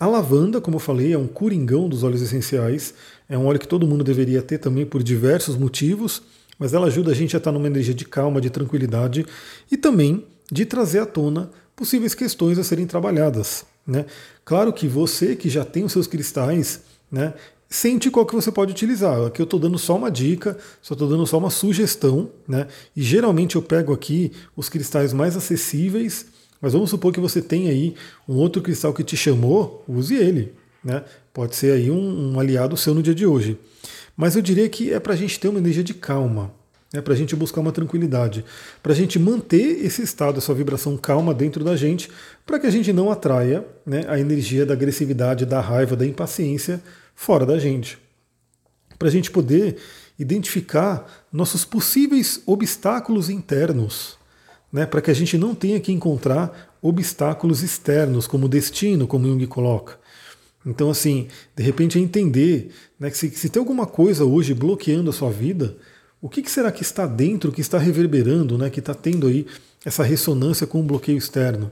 A 0.00 0.06
lavanda, 0.06 0.60
como 0.60 0.76
eu 0.76 0.80
falei, 0.80 1.12
é 1.12 1.18
um 1.18 1.26
coringão 1.26 1.88
dos 1.88 2.02
óleos 2.02 2.22
essenciais. 2.22 2.94
É 3.28 3.36
um 3.36 3.46
óleo 3.46 3.58
que 3.58 3.68
todo 3.68 3.86
mundo 3.86 4.02
deveria 4.02 4.42
ter 4.42 4.58
também 4.58 4.86
por 4.86 5.02
diversos 5.02 5.56
motivos, 5.56 6.22
mas 6.58 6.72
ela 6.72 6.86
ajuda 6.86 7.12
a 7.12 7.14
gente 7.14 7.36
a 7.36 7.38
estar 7.38 7.52
numa 7.52 7.66
energia 7.66 7.94
de 7.94 8.04
calma, 8.04 8.40
de 8.40 8.50
tranquilidade 8.50 9.26
e 9.70 9.76
também 9.76 10.24
de 10.50 10.64
trazer 10.66 11.00
à 11.00 11.06
tona 11.06 11.50
possíveis 11.74 12.14
questões 12.14 12.58
a 12.58 12.64
serem 12.64 12.86
trabalhadas. 12.86 13.64
Né? 13.86 14.06
Claro 14.44 14.72
que 14.72 14.86
você 14.86 15.34
que 15.34 15.48
já 15.48 15.64
tem 15.64 15.84
os 15.84 15.92
seus 15.92 16.06
cristais, 16.06 16.82
né, 17.10 17.34
sente 17.68 18.10
qual 18.10 18.26
que 18.26 18.34
você 18.34 18.52
pode 18.52 18.70
utilizar. 18.70 19.20
Aqui 19.26 19.40
eu 19.40 19.44
estou 19.44 19.58
dando 19.58 19.78
só 19.78 19.96
uma 19.96 20.10
dica, 20.10 20.56
só 20.82 20.94
estou 20.94 21.08
dando 21.08 21.26
só 21.26 21.38
uma 21.38 21.50
sugestão, 21.50 22.30
né? 22.46 22.68
E 22.94 23.02
geralmente 23.02 23.56
eu 23.56 23.62
pego 23.62 23.92
aqui 23.92 24.30
os 24.54 24.68
cristais 24.68 25.12
mais 25.12 25.36
acessíveis 25.36 26.26
mas 26.62 26.74
vamos 26.74 26.90
supor 26.90 27.12
que 27.12 27.18
você 27.18 27.42
tem 27.42 27.68
aí 27.68 27.96
um 28.28 28.36
outro 28.36 28.62
cristal 28.62 28.94
que 28.94 29.02
te 29.02 29.16
chamou, 29.16 29.84
use 29.88 30.14
ele. 30.14 30.54
Né? 30.82 31.02
Pode 31.34 31.56
ser 31.56 31.72
aí 31.72 31.90
um, 31.90 32.34
um 32.34 32.38
aliado 32.38 32.76
seu 32.76 32.94
no 32.94 33.02
dia 33.02 33.14
de 33.14 33.26
hoje. 33.26 33.58
Mas 34.16 34.36
eu 34.36 34.42
diria 34.42 34.68
que 34.68 34.92
é 34.92 35.00
para 35.00 35.12
a 35.12 35.16
gente 35.16 35.40
ter 35.40 35.48
uma 35.48 35.58
energia 35.58 35.82
de 35.82 35.92
calma, 35.92 36.54
é 36.92 37.00
para 37.00 37.14
a 37.14 37.16
gente 37.16 37.34
buscar 37.34 37.60
uma 37.60 37.72
tranquilidade, 37.72 38.44
para 38.80 38.92
a 38.92 38.94
gente 38.94 39.18
manter 39.18 39.84
esse 39.84 40.02
estado, 40.02 40.38
essa 40.38 40.54
vibração 40.54 40.96
calma 40.96 41.34
dentro 41.34 41.64
da 41.64 41.74
gente, 41.74 42.08
para 42.46 42.60
que 42.60 42.66
a 42.66 42.70
gente 42.70 42.92
não 42.92 43.10
atraia 43.10 43.66
né, 43.84 44.04
a 44.06 44.20
energia 44.20 44.64
da 44.64 44.74
agressividade, 44.74 45.44
da 45.44 45.60
raiva, 45.60 45.96
da 45.96 46.06
impaciência 46.06 46.80
fora 47.14 47.44
da 47.44 47.58
gente. 47.58 47.98
Para 48.98 49.08
a 49.08 49.10
gente 49.10 49.32
poder 49.32 49.78
identificar 50.16 51.26
nossos 51.32 51.64
possíveis 51.64 52.40
obstáculos 52.46 53.28
internos 53.28 54.21
né, 54.72 54.86
para 54.86 55.02
que 55.02 55.10
a 55.10 55.14
gente 55.14 55.36
não 55.36 55.54
tenha 55.54 55.78
que 55.78 55.92
encontrar 55.92 56.74
obstáculos 56.80 57.62
externos, 57.62 58.26
como 58.26 58.48
destino, 58.48 59.06
como 59.06 59.26
Jung 59.26 59.46
coloca. 59.46 59.98
Então, 60.64 60.90
assim, 60.90 61.28
de 61.54 61.62
repente 61.62 61.98
é 61.98 62.00
entender 62.00 62.70
né, 62.98 63.10
que 63.10 63.18
se, 63.18 63.30
se 63.30 63.48
tem 63.48 63.60
alguma 63.60 63.86
coisa 63.86 64.24
hoje 64.24 64.54
bloqueando 64.54 65.10
a 65.10 65.12
sua 65.12 65.30
vida, 65.30 65.76
o 66.20 66.28
que, 66.28 66.40
que 66.40 66.50
será 66.50 66.70
que 66.70 66.82
está 66.82 67.06
dentro, 67.06 67.52
que 67.52 67.60
está 67.60 67.78
reverberando, 67.78 68.56
né, 68.56 68.70
que 68.70 68.78
está 68.78 68.94
tendo 68.94 69.26
aí 69.26 69.44
essa 69.84 70.04
ressonância 70.04 70.66
com 70.66 70.80
o 70.80 70.84
bloqueio 70.84 71.18
externo? 71.18 71.70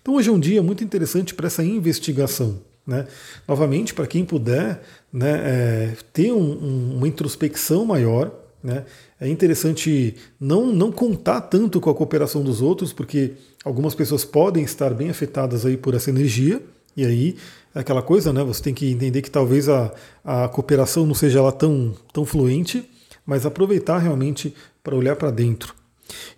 Então, 0.00 0.14
hoje 0.14 0.30
é 0.30 0.32
um 0.32 0.40
dia 0.40 0.62
muito 0.62 0.82
interessante 0.82 1.34
para 1.34 1.48
essa 1.48 1.64
investigação. 1.64 2.60
Né? 2.86 3.06
Novamente, 3.46 3.92
para 3.92 4.06
quem 4.06 4.24
puder 4.24 4.82
né, 5.12 5.30
é, 5.30 5.96
ter 6.12 6.32
um, 6.32 6.38
um, 6.38 6.96
uma 6.96 7.08
introspecção 7.08 7.84
maior, 7.84 8.32
né? 8.68 8.84
É 9.18 9.26
interessante 9.26 10.14
não, 10.38 10.66
não 10.66 10.92
contar 10.92 11.40
tanto 11.40 11.80
com 11.80 11.88
a 11.88 11.94
cooperação 11.94 12.44
dos 12.44 12.60
outros, 12.60 12.92
porque 12.92 13.32
algumas 13.64 13.94
pessoas 13.94 14.26
podem 14.26 14.62
estar 14.62 14.92
bem 14.92 15.08
afetadas 15.08 15.64
aí 15.64 15.76
por 15.76 15.94
essa 15.94 16.10
energia, 16.10 16.62
e 16.94 17.04
aí 17.04 17.36
é 17.74 17.80
aquela 17.80 18.02
coisa, 18.02 18.30
né? 18.30 18.44
Você 18.44 18.62
tem 18.62 18.74
que 18.74 18.90
entender 18.90 19.22
que 19.22 19.30
talvez 19.30 19.70
a, 19.70 19.90
a 20.22 20.48
cooperação 20.48 21.06
não 21.06 21.14
seja 21.14 21.40
lá 21.40 21.50
tão, 21.50 21.94
tão 22.12 22.26
fluente, 22.26 22.88
mas 23.24 23.46
aproveitar 23.46 23.98
realmente 23.98 24.54
para 24.84 24.94
olhar 24.94 25.16
para 25.16 25.30
dentro. 25.30 25.74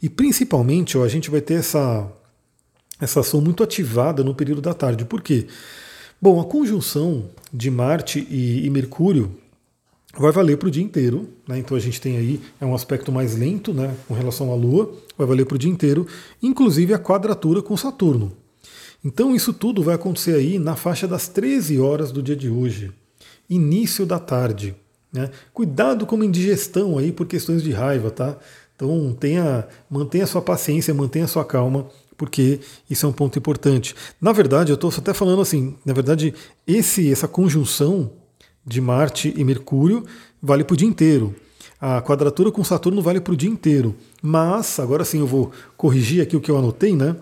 E 0.01 0.09
principalmente 0.09 0.97
ó, 0.97 1.05
a 1.05 1.09
gente 1.09 1.31
vai 1.31 1.41
ter 1.41 1.55
essa, 1.55 2.11
essa 3.01 3.21
ação 3.21 3.41
muito 3.41 3.65
ativada 3.65 4.23
no 4.23 4.35
período 4.35 4.61
da 4.61 4.73
tarde. 4.75 5.05
Por 5.05 5.21
quê? 5.21 5.49
Bom, 6.23 6.41
a 6.41 6.45
conjunção 6.45 7.31
de 7.53 7.71
Marte 7.71 8.25
e, 8.31 8.65
e 8.65 8.71
Mercúrio 8.71 9.40
vai 10.21 10.33
valer 10.33 10.59
para 10.59 10.69
o 10.69 10.71
dia 10.71 10.83
inteiro. 10.83 11.29
Né? 11.49 11.59
Então 11.59 11.77
a 11.77 11.81
gente 11.81 12.01
tem 12.01 12.17
aí 12.17 12.41
é 12.61 12.67
um 12.67 12.75
aspecto 12.75 13.11
mais 13.11 13.37
lento 13.37 13.73
né, 13.73 13.95
com 14.07 14.15
relação 14.15 14.53
à 14.53 14.55
Lua, 14.55 14.93
vai 15.17 15.27
valer 15.27 15.47
para 15.47 15.55
o 15.55 15.59
dia 15.59 15.71
inteiro, 15.71 16.07
inclusive 16.43 16.93
a 16.93 16.99
quadratura 16.99 17.63
com 17.63 17.77
Saturno. 17.77 18.33
Então 19.03 19.35
isso 19.35 19.53
tudo 19.53 19.83
vai 19.83 19.95
acontecer 19.95 20.35
aí 20.35 20.59
na 20.59 20.77
faixa 20.77 21.09
das 21.09 21.27
13 21.27 21.81
horas 21.81 22.13
do 22.13 22.23
dia 22.23 22.37
de 22.37 22.51
hoje, 22.51 22.93
início 23.49 24.05
da 24.05 24.19
tarde. 24.19 24.75
Né? 25.11 25.31
Cuidado 25.55 26.05
com 26.05 26.17
uma 26.17 26.27
indigestão 26.27 26.99
aí 26.99 27.11
por 27.11 27.27
questões 27.27 27.63
de 27.63 27.73
raiva, 27.73 28.11
tá? 28.11 28.37
Então 28.77 29.17
tenha, 29.19 29.67
mantenha 29.91 30.27
sua 30.27 30.41
paciência, 30.41 30.95
mantenha 30.95 31.27
sua 31.27 31.45
calma, 31.45 31.87
porque 32.17 32.61
isso 32.89 33.07
é 33.07 33.09
um 33.09 33.13
ponto 33.13 33.39
importante. 33.39 33.95
Na 34.21 34.33
verdade, 34.33 34.71
eu 34.71 34.75
estou 34.75 34.93
até 34.97 35.13
falando 35.13 35.41
assim, 35.41 35.75
na 35.85 35.93
verdade, 35.93 36.35
esse, 36.67 37.11
essa 37.11 37.27
conjunção 37.27 38.13
de 38.65 38.81
Marte 38.81 39.33
e 39.37 39.45
Mercúrio 39.45 40.05
vale 40.43 40.65
para 40.65 40.75
o 40.75 40.77
dia 40.77 40.89
inteiro. 40.89 41.35
A 41.81 42.03
quadratura 42.03 42.53
com 42.53 42.63
Saturno 42.63 43.01
vale 43.01 43.21
para 43.21 43.33
o 43.33 43.37
dia 43.37 43.49
inteiro. 43.49 43.95
Mas, 44.23 44.79
agora 44.79 45.05
sim 45.05 45.21
eu 45.21 45.27
vou 45.27 45.51
corrigir 45.77 46.23
aqui 46.23 46.37
o 46.37 46.41
que 46.41 46.51
eu 46.51 46.59
anotei, 46.59 46.95
né? 46.95 47.17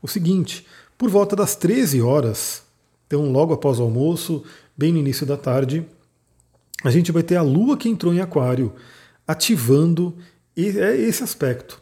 O 0.00 0.06
seguinte, 0.06 0.64
por 0.96 1.10
volta 1.10 1.34
das 1.34 1.56
13 1.56 2.00
horas, 2.00 2.62
então 3.06 3.30
logo 3.32 3.52
após 3.52 3.80
o 3.80 3.82
almoço, 3.82 4.44
bem 4.76 4.92
no 4.92 4.98
início 4.98 5.26
da 5.26 5.36
tarde, 5.36 5.84
a 6.84 6.90
gente 6.90 7.10
vai 7.10 7.22
ter 7.22 7.36
a 7.36 7.42
Lua 7.42 7.76
que 7.76 7.88
entrou 7.88 8.12
em 8.12 8.20
Aquário, 8.20 8.72
ativando 9.26 10.14
é 10.56 10.96
esse 10.96 11.24
aspecto. 11.24 11.80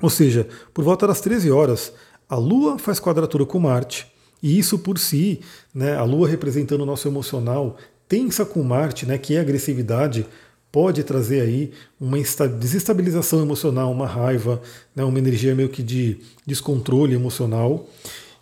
Ou 0.00 0.08
seja, 0.08 0.48
por 0.72 0.84
volta 0.84 1.06
das 1.06 1.20
13 1.20 1.50
horas, 1.50 1.92
a 2.28 2.36
Lua 2.36 2.78
faz 2.78 2.98
quadratura 2.98 3.44
com 3.44 3.58
Marte, 3.58 4.10
e 4.42 4.58
isso 4.58 4.78
por 4.78 4.98
si, 4.98 5.40
né, 5.74 5.96
a 5.96 6.04
Lua 6.04 6.28
representando 6.28 6.82
o 6.82 6.86
nosso 6.86 7.08
emocional, 7.08 7.76
tensa 8.08 8.44
com 8.44 8.62
Marte, 8.62 9.06
né, 9.06 9.18
que 9.18 9.34
é 9.34 9.40
agressividade, 9.40 10.26
pode 10.70 11.02
trazer 11.02 11.40
aí 11.40 11.72
uma 12.00 12.18
desestabilização 12.58 13.40
emocional, 13.40 13.90
uma 13.90 14.06
raiva, 14.06 14.60
né, 14.94 15.02
uma 15.04 15.18
energia 15.18 15.54
meio 15.54 15.68
que 15.68 15.82
de 15.82 16.18
descontrole 16.46 17.14
emocional. 17.14 17.88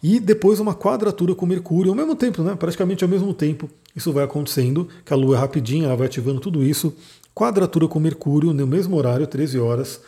E 0.03 0.21
depois 0.21 0.61
uma 0.61 0.75
quadratura 0.75 1.35
com 1.35 1.47
Mercúrio 1.47 1.93
ao 1.93 1.97
mesmo 1.97 2.15
tempo, 2.15 2.43
né, 2.43 2.55
praticamente 2.55 3.05
ao 3.05 3.09
mesmo 3.09 3.33
tempo. 3.33 3.71
Isso 3.97 4.13
vai 4.13 4.25
acontecendo, 4.25 4.89
que 5.05 5.13
a 5.13 5.17
Lua 5.17 5.37
é 5.37 5.39
rapidinha, 5.39 5.87
ela 5.87 5.97
vai 5.97 6.07
ativando 6.07 6.41
tudo 6.41 6.63
isso. 6.63 6.95
Quadratura 7.35 7.89
com 7.89 7.99
Mercúrio 7.99 8.53
no 8.53 8.67
mesmo 8.67 8.97
horário, 8.97 9.27
13 9.27 9.59
horas, 9.59 10.01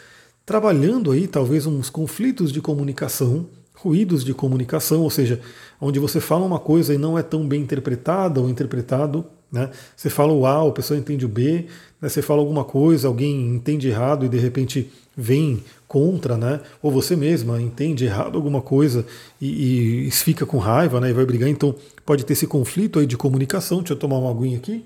trabalhando 0.45 1.13
aí 1.13 1.27
talvez 1.27 1.65
uns 1.65 1.89
conflitos 1.89 2.53
de 2.53 2.61
comunicação, 2.61 3.47
ruídos 3.75 4.25
de 4.25 4.35
comunicação, 4.35 5.03
ou 5.03 5.11
seja, 5.11 5.41
onde 5.81 5.99
você 5.99 6.21
fala 6.21 6.45
uma 6.45 6.59
coisa 6.59 6.93
e 6.93 6.99
não 6.99 7.19
é 7.19 7.23
tão 7.23 7.47
bem 7.47 7.63
interpretada 7.63 8.41
ou 8.41 8.49
interpretado, 8.49 9.25
né? 9.51 9.71
Você 9.97 10.11
fala 10.11 10.33
o 10.33 10.45
A, 10.47 10.67
a 10.67 10.73
pessoa 10.73 10.99
entende 10.99 11.25
o 11.25 11.29
B, 11.29 11.67
né? 12.01 12.09
você 12.09 12.21
fala 12.21 12.41
alguma 12.41 12.65
coisa, 12.65 13.09
alguém 13.09 13.55
entende 13.55 13.89
errado 13.89 14.27
e 14.27 14.29
de 14.29 14.39
repente 14.39 14.91
vem 15.17 15.63
contra, 15.89 16.37
né? 16.37 16.61
ou 16.83 16.91
você 16.91 17.17
mesma 17.17 17.61
entende 17.61 18.05
errado 18.05 18.37
alguma 18.37 18.61
coisa 18.61 19.07
e, 19.41 20.07
e 20.07 20.11
fica 20.11 20.45
com 20.45 20.59
raiva 20.59 21.01
né? 21.01 21.11
e 21.11 21.13
vai 21.13 21.25
brigar. 21.25 21.49
Então 21.49 21.75
pode 22.05 22.25
ter 22.25 22.33
esse 22.35 22.47
conflito 22.47 22.99
aí 22.99 23.07
de 23.07 23.17
comunicação. 23.17 23.79
Deixa 23.79 23.95
eu 23.95 23.99
tomar 23.99 24.19
uma 24.19 24.31
aguinha 24.31 24.59
aqui. 24.59 24.85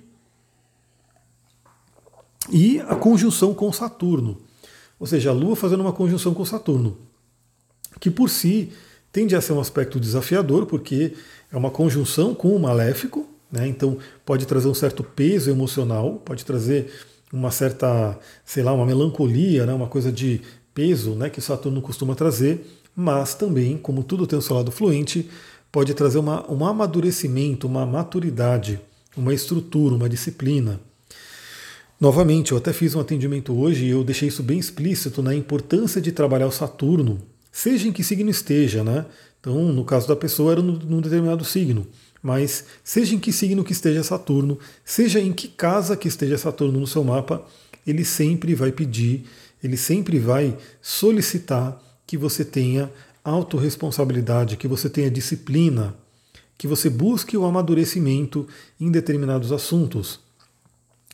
E 2.50 2.80
a 2.80 2.94
conjunção 2.94 3.54
com 3.54 3.72
Saturno. 3.72 4.38
Ou 4.98 5.06
seja, 5.06 5.30
a 5.30 5.32
Lua 5.32 5.56
fazendo 5.56 5.80
uma 5.80 5.92
conjunção 5.92 6.34
com 6.34 6.44
Saturno. 6.44 6.96
Que 7.98 8.10
por 8.10 8.28
si 8.28 8.72
tende 9.12 9.34
a 9.34 9.40
ser 9.40 9.52
um 9.52 9.60
aspecto 9.60 9.98
desafiador, 9.98 10.66
porque 10.66 11.14
é 11.50 11.56
uma 11.56 11.70
conjunção 11.70 12.34
com 12.34 12.54
o 12.54 12.58
maléfico, 12.60 13.26
né? 13.50 13.66
Então 13.66 13.98
pode 14.24 14.46
trazer 14.46 14.68
um 14.68 14.74
certo 14.74 15.02
peso 15.02 15.50
emocional, 15.50 16.22
pode 16.24 16.44
trazer 16.44 16.90
uma 17.32 17.50
certa, 17.50 18.18
sei 18.44 18.62
lá, 18.62 18.72
uma 18.72 18.86
melancolia, 18.86 19.64
né? 19.64 19.72
uma 19.72 19.86
coisa 19.86 20.10
de 20.10 20.40
peso 20.74 21.14
né? 21.14 21.30
que 21.30 21.40
Saturno 21.40 21.80
costuma 21.80 22.14
trazer, 22.14 22.66
mas 22.94 23.34
também, 23.34 23.76
como 23.76 24.02
tudo 24.02 24.26
tem 24.26 24.38
o 24.38 24.42
seu 24.42 24.56
lado 24.56 24.72
fluente, 24.72 25.28
pode 25.70 25.94
trazer 25.94 26.18
uma, 26.18 26.50
um 26.50 26.64
amadurecimento, 26.64 27.66
uma 27.66 27.86
maturidade, 27.86 28.80
uma 29.16 29.32
estrutura, 29.32 29.94
uma 29.94 30.08
disciplina. 30.08 30.80
Novamente, 32.00 32.52
eu 32.52 32.58
até 32.58 32.72
fiz 32.72 32.94
um 32.94 33.00
atendimento 33.00 33.56
hoje 33.56 33.84
e 33.84 33.90
eu 33.90 34.02
deixei 34.02 34.28
isso 34.28 34.42
bem 34.42 34.58
explícito 34.58 35.22
na 35.22 35.34
importância 35.34 36.00
de 36.00 36.10
trabalhar 36.10 36.46
o 36.46 36.52
Saturno, 36.52 37.20
seja 37.52 37.86
em 37.86 37.92
que 37.92 38.02
signo 38.02 38.30
esteja, 38.30 38.82
né? 38.82 39.04
Então, 39.38 39.54
no 39.72 39.84
caso 39.84 40.08
da 40.08 40.16
pessoa, 40.16 40.52
era 40.52 40.62
num 40.62 41.00
determinado 41.00 41.44
signo. 41.44 41.86
Mas 42.22 42.64
seja 42.84 43.14
em 43.14 43.18
que 43.18 43.32
signo 43.32 43.64
que 43.64 43.72
esteja 43.72 44.02
Saturno, 44.02 44.58
seja 44.84 45.20
em 45.20 45.32
que 45.32 45.48
casa 45.48 45.96
que 45.96 46.08
esteja 46.08 46.36
Saturno 46.36 46.80
no 46.80 46.86
seu 46.86 47.02
mapa, 47.02 47.44
ele 47.86 48.04
sempre 48.04 48.54
vai 48.54 48.70
pedir, 48.70 49.24
ele 49.62 49.76
sempre 49.76 50.18
vai 50.18 50.56
solicitar 50.82 51.80
que 52.06 52.16
você 52.16 52.44
tenha 52.44 52.90
autorresponsabilidade, 53.24 54.56
que 54.56 54.68
você 54.68 54.88
tenha 54.88 55.10
disciplina, 55.10 55.94
que 56.58 56.66
você 56.66 56.90
busque 56.90 57.36
o 57.36 57.44
amadurecimento 57.44 58.46
em 58.78 58.90
determinados 58.90 59.52
assuntos. 59.52 60.20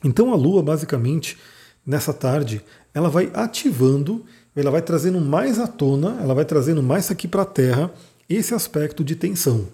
Então 0.03 0.33
a 0.33 0.37
Lua, 0.37 0.63
basicamente, 0.63 1.37
nessa 1.85 2.13
tarde, 2.13 2.63
ela 2.93 3.09
vai 3.09 3.31
ativando, 3.33 4.25
ela 4.55 4.71
vai 4.71 4.83
trazendo 4.83 5.21
mais 5.21 5.59
à 5.59 5.67
tona, 5.67 6.19
ela 6.21 6.35
vai 6.35 6.45
trazendo 6.45 6.83
mais 6.83 7.11
aqui 7.11 7.29
para 7.29 7.43
a 7.43 7.47
Terra 7.47 7.93
esse 8.29 8.55
aspecto 8.55 9.05
de 9.05 9.15
tensão. 9.15 9.69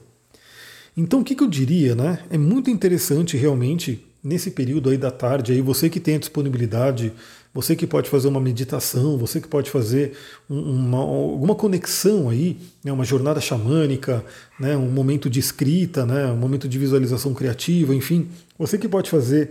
Então 0.96 1.20
o 1.20 1.24
que, 1.24 1.34
que 1.34 1.42
eu 1.42 1.48
diria, 1.48 1.94
né? 1.94 2.20
É 2.30 2.36
muito 2.36 2.70
interessante 2.70 3.36
realmente 3.36 4.04
nesse 4.22 4.50
período 4.50 4.90
aí 4.90 4.96
da 4.96 5.10
tarde, 5.10 5.52
aí 5.52 5.60
você 5.60 5.90
que 5.90 5.98
tem 5.98 6.14
a 6.14 6.18
disponibilidade, 6.18 7.12
você 7.52 7.74
que 7.74 7.86
pode 7.86 8.08
fazer 8.08 8.28
uma 8.28 8.40
meditação, 8.40 9.18
você 9.18 9.40
que 9.40 9.48
pode 9.48 9.68
fazer 9.68 10.12
uma, 10.48 10.98
alguma 10.98 11.54
conexão 11.54 12.30
aí, 12.30 12.56
né, 12.84 12.92
uma 12.92 13.04
jornada 13.04 13.40
xamânica, 13.40 14.24
né, 14.60 14.76
um 14.76 14.88
momento 14.90 15.28
de 15.28 15.40
escrita, 15.40 16.06
né, 16.06 16.26
um 16.26 16.36
momento 16.36 16.68
de 16.68 16.78
visualização 16.78 17.34
criativa, 17.34 17.94
enfim, 17.94 18.28
você 18.56 18.78
que 18.78 18.88
pode 18.88 19.10
fazer, 19.10 19.50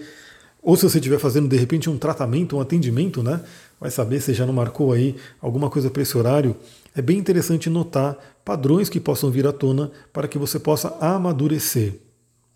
ou 0.64 0.76
se 0.76 0.84
você 0.84 0.98
estiver 0.98 1.20
fazendo 1.20 1.50
de 1.50 1.58
repente 1.58 1.90
um 1.90 1.98
tratamento, 1.98 2.56
um 2.56 2.62
atendimento, 2.62 3.22
né, 3.22 3.42
vai 3.82 3.92
saber 3.92 4.22
se 4.22 4.34
já 4.34 4.46
não 4.46 4.54
marcou 4.54 4.94
aí 4.94 5.16
alguma 5.42 5.70
coisa 5.70 5.90
para 5.90 6.04
esse 6.04 6.16
horário, 6.18 6.56
é 6.96 7.02
bem 7.02 7.18
interessante 7.18 7.70
notar 7.70 8.16
padrões 8.46 8.88
que 8.88 9.00
possam 9.00 9.32
vir 9.32 9.48
à 9.48 9.52
tona 9.52 9.92
para 10.14 10.28
que 10.28 10.38
você 10.38 10.60
possa 10.60 10.96
amadurecer 11.02 11.96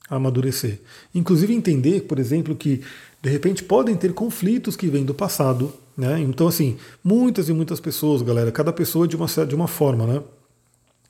amadurecer. 0.09 0.79
Inclusive 1.13 1.53
entender, 1.53 2.01
por 2.01 2.19
exemplo, 2.19 2.55
que 2.55 2.81
de 3.21 3.29
repente 3.29 3.63
podem 3.63 3.95
ter 3.95 4.13
conflitos 4.13 4.75
que 4.75 4.87
vêm 4.87 5.03
do 5.03 5.13
passado. 5.13 5.73
Né? 5.97 6.19
Então, 6.21 6.47
assim, 6.47 6.77
muitas 7.03 7.49
e 7.49 7.53
muitas 7.53 7.79
pessoas, 7.79 8.21
galera, 8.21 8.51
cada 8.51 8.71
pessoa 8.71 9.07
de 9.07 9.15
uma, 9.15 9.25
de 9.25 9.55
uma 9.55 9.67
forma, 9.67 10.05
né? 10.05 10.21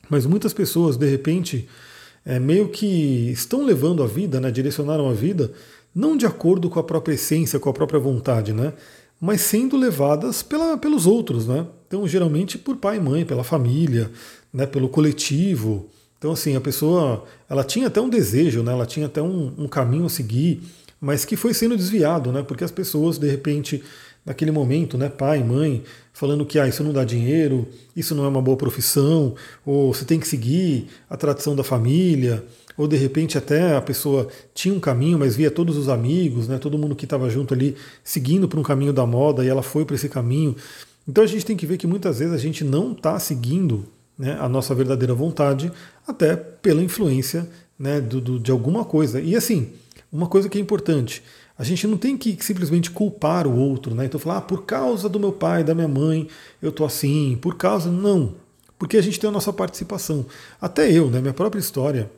Mas 0.10 0.26
muitas 0.26 0.54
pessoas, 0.54 0.98
de 0.98 1.10
repente, 1.10 1.68
é, 2.24 2.40
meio 2.40 2.70
que 2.70 3.32
estão 3.32 3.66
levando 3.66 4.04
a 4.04 4.08
vida, 4.08 4.40
né? 4.40 4.52
direcionaram 4.52 5.10
a 5.10 5.14
vida, 5.14 5.52
não 5.94 6.16
de 6.16 6.26
acordo 6.26 6.70
com 6.70 6.80
a 6.80 6.84
própria 6.84 7.16
essência, 7.16 7.60
com 7.60 7.70
a 7.70 7.74
própria 7.74 8.00
vontade, 8.00 8.54
né? 8.54 8.74
Mas 9.20 9.42
sendo 9.42 9.78
levadas 9.78 10.44
pela, 10.44 10.78
pelos 10.78 11.06
outros. 11.06 11.48
Né? 11.48 11.66
Então, 11.88 12.08
geralmente 12.08 12.58
por 12.58 12.78
pai 12.78 12.98
e 12.98 13.00
mãe, 13.00 13.26
pela 13.26 13.44
família, 13.44 14.12
né? 14.54 14.66
pelo 14.66 14.90
coletivo, 14.90 15.90
então, 16.18 16.34
assim, 16.34 16.56
a 16.56 16.62
pessoa, 16.62 17.24
ela 17.48 17.64
tinha 17.64 17.86
até 17.86 18.02
um 18.02 18.10
desejo, 18.10 18.64
né? 18.64 18.72
ela 18.72 18.86
tinha 18.86 19.06
até 19.06 19.22
um, 19.22 19.54
um 19.58 19.68
caminho 19.68 20.06
a 20.06 20.10
seguir, 20.10 20.62
mas 21.00 21.24
que 21.24 21.36
foi 21.36 21.54
sendo 21.54 21.78
desviado, 21.78 22.32
né? 22.32 22.42
Porque 22.42 22.64
as 22.64 22.72
pessoas, 22.72 23.20
de 23.20 23.30
repente, 23.30 23.84
naquele 24.26 24.52
momento, 24.52 24.98
né, 24.98 25.08
pai, 25.08 25.44
mãe, 25.44 25.84
falando 26.12 26.46
que 26.46 26.58
ah, 26.58 26.68
isso 26.68 26.84
não 26.84 26.92
dá 26.92 27.04
dinheiro, 27.04 27.68
isso 27.96 28.16
não 28.16 28.26
é 28.26 28.28
uma 28.28 28.42
boa 28.42 28.58
profissão, 28.58 29.36
ou 29.66 29.94
você 29.94 30.04
tem 30.04 30.20
que 30.20 30.28
seguir 30.28 30.88
a 31.10 31.16
tradição 31.16 31.56
da 31.56 31.64
família, 31.64 32.44
ou 32.78 32.88
de 32.88 32.98
repente 32.98 33.38
até 33.38 33.76
a 33.76 33.82
pessoa 33.82 34.28
tinha 34.54 34.74
um 34.74 34.80
caminho, 34.80 35.20
mas 35.20 35.36
via 35.36 35.52
todos 35.52 35.78
os 35.78 35.88
amigos, 35.88 36.48
né, 36.48 36.58
todo 36.58 36.78
mundo 36.78 36.96
que 36.96 37.06
estava 37.06 37.30
junto 37.30 37.54
ali 37.54 37.76
seguindo 38.04 38.48
para 38.48 38.60
um 38.60 38.64
caminho 38.64 38.92
da 38.92 39.06
moda 39.06 39.46
e 39.46 39.48
ela 39.48 39.62
foi 39.62 39.86
para 39.86 39.96
esse 39.96 40.10
caminho. 40.10 40.56
Então 41.08 41.24
a 41.24 41.28
gente 41.28 41.46
tem 41.46 41.56
que 41.56 41.66
ver 41.66 41.78
que 41.78 41.86
muitas 41.86 42.20
vezes 42.20 42.34
a 42.34 42.38
gente 42.38 42.64
não 42.64 42.94
está 42.94 43.20
seguindo 43.20 43.86
né, 44.18 44.38
a 44.40 44.50
nossa 44.50 44.74
verdadeira 44.74 45.14
vontade, 45.14 45.72
até 46.08 46.36
pela 46.36 46.82
influência 46.82 47.48
né, 47.78 48.02
do, 48.02 48.20
do, 48.20 48.40
de 48.40 48.52
alguma 48.52 48.84
coisa. 48.84 49.22
E 49.22 49.36
assim, 49.36 49.70
uma 50.12 50.28
coisa 50.28 50.50
que 50.50 50.58
é 50.58 50.62
importante, 50.62 51.22
a 51.58 51.64
gente 51.64 51.88
não 51.88 51.98
tem 51.98 52.18
que 52.18 52.38
simplesmente 52.44 52.92
culpar 52.92 53.48
o 53.48 53.58
outro, 53.58 53.96
né? 53.96 54.06
Então 54.06 54.20
falar, 54.20 54.38
ah, 54.38 54.42
por 54.42 54.66
causa 54.66 55.08
do 55.08 55.20
meu 55.20 55.32
pai, 55.32 55.64
da 55.64 55.74
minha 55.74 55.88
mãe, 55.88 56.28
eu 56.62 56.72
tô 56.72 56.84
assim, 56.84 57.38
por 57.42 57.56
causa. 57.56 57.90
Não. 57.90 58.36
Porque 58.78 58.98
a 58.98 59.02
gente 59.02 59.20
tem 59.20 59.30
a 59.30 59.32
nossa 59.32 59.54
participação. 59.54 60.26
Até 60.60 60.92
eu, 60.92 61.10
né? 61.10 61.22
Minha 61.22 61.34
própria 61.34 61.60
história, 61.60 62.12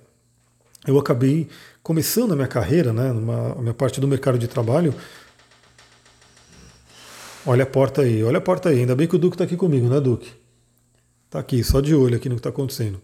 eu 0.87 0.97
acabei 0.97 1.47
começando 1.83 2.31
a 2.31 2.35
minha 2.35 2.47
carreira, 2.47 2.91
né? 2.91 3.13
Numa, 3.13 3.51
a 3.51 3.61
minha 3.61 3.73
parte 3.75 4.01
do 4.01 4.07
mercado 4.07 4.39
de 4.39 4.47
trabalho. 4.47 4.93
Olha 7.45 7.63
a 7.63 7.67
porta 7.67 8.01
aí, 8.01 8.23
olha 8.23 8.39
a 8.39 8.41
porta 8.41 8.69
aí. 8.69 8.79
Ainda 8.79 8.95
bem 8.95 9.07
que 9.07 9.15
o 9.15 9.19
Duque 9.19 9.35
está 9.35 9.43
aqui 9.43 9.55
comigo, 9.55 9.87
né, 9.87 10.01
Duque? 10.01 10.31
Está 11.27 11.39
aqui, 11.39 11.63
só 11.63 11.79
de 11.79 11.93
olho 11.93 12.15
aqui 12.15 12.27
no 12.27 12.35
que 12.35 12.39
está 12.39 12.49
acontecendo. 12.49 12.99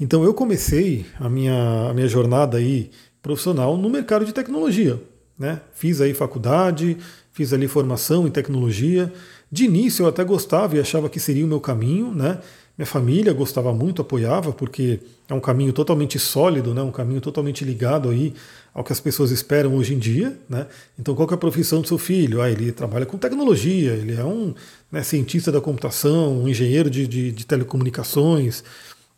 Então 0.00 0.24
eu 0.24 0.34
comecei 0.34 1.06
a 1.20 1.28
minha, 1.28 1.90
a 1.90 1.94
minha 1.94 2.08
jornada 2.08 2.56
aí 2.56 2.90
profissional 3.22 3.76
no 3.76 3.88
mercado 3.88 4.24
de 4.24 4.32
tecnologia. 4.32 5.00
Né? 5.40 5.58
Fiz 5.72 6.02
aí 6.02 6.12
faculdade, 6.12 6.98
fiz 7.32 7.54
ali 7.54 7.66
formação 7.66 8.26
em 8.26 8.30
tecnologia. 8.30 9.10
De 9.50 9.64
início 9.64 10.04
eu 10.04 10.08
até 10.08 10.22
gostava 10.22 10.76
e 10.76 10.80
achava 10.80 11.08
que 11.08 11.18
seria 11.18 11.46
o 11.46 11.48
meu 11.48 11.60
caminho, 11.60 12.14
né? 12.14 12.38
Minha 12.80 12.86
família 12.86 13.32
gostava 13.34 13.74
muito, 13.74 14.00
apoiava, 14.00 14.52
porque 14.52 15.00
é 15.28 15.34
um 15.34 15.40
caminho 15.40 15.70
totalmente 15.70 16.18
sólido, 16.18 16.72
né? 16.72 16.80
um 16.80 16.90
caminho 16.90 17.20
totalmente 17.20 17.62
ligado 17.62 18.08
aí 18.08 18.32
ao 18.72 18.82
que 18.82 18.90
as 18.90 18.98
pessoas 18.98 19.30
esperam 19.30 19.76
hoje 19.76 19.92
em 19.92 19.98
dia. 19.98 20.34
Né? 20.48 20.66
Então, 20.98 21.14
qual 21.14 21.28
é 21.30 21.34
a 21.34 21.36
profissão 21.36 21.82
do 21.82 21.88
seu 21.88 21.98
filho? 21.98 22.40
Ah, 22.40 22.50
ele 22.50 22.72
trabalha 22.72 23.04
com 23.04 23.18
tecnologia, 23.18 23.92
ele 23.92 24.14
é 24.14 24.24
um 24.24 24.54
né, 24.90 25.02
cientista 25.02 25.52
da 25.52 25.60
computação, 25.60 26.42
um 26.42 26.48
engenheiro 26.48 26.88
de, 26.88 27.06
de, 27.06 27.32
de, 27.32 27.44
telecomunicações. 27.44 28.64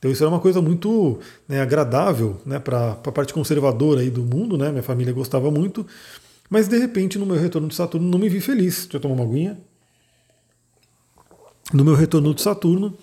Então, 0.03 0.11
isso 0.11 0.25
era 0.25 0.29
uma 0.29 0.41
coisa 0.41 0.61
muito 0.61 1.21
né, 1.47 1.61
agradável 1.61 2.43
né, 2.45 2.59
para 2.59 2.91
a 2.91 3.13
parte 3.13 3.33
conservadora 3.33 4.01
aí 4.01 4.11
do 4.11 4.25
mundo. 4.25 4.59
Né? 4.59 4.69
Minha 4.73 4.83
família 4.83 5.13
gostava 5.13 5.49
muito. 5.49 5.87
Mas, 6.51 6.67
de 6.67 6.77
repente, 6.77 7.21
no 7.21 7.25
meu 7.25 7.37
retorno 7.37 7.69
de 7.69 7.75
Saturno, 7.77 8.11
não 8.11 8.19
me 8.19 8.29
vi 8.29 8.41
feliz. 8.41 8.79
Deixa 8.79 8.97
eu 8.97 9.01
tomar 9.01 9.15
uma 9.15 9.23
aguinha. 9.23 9.57
No 11.73 11.85
meu 11.85 11.95
retorno 11.95 12.35
de 12.35 12.43
Saturno, 12.43 12.99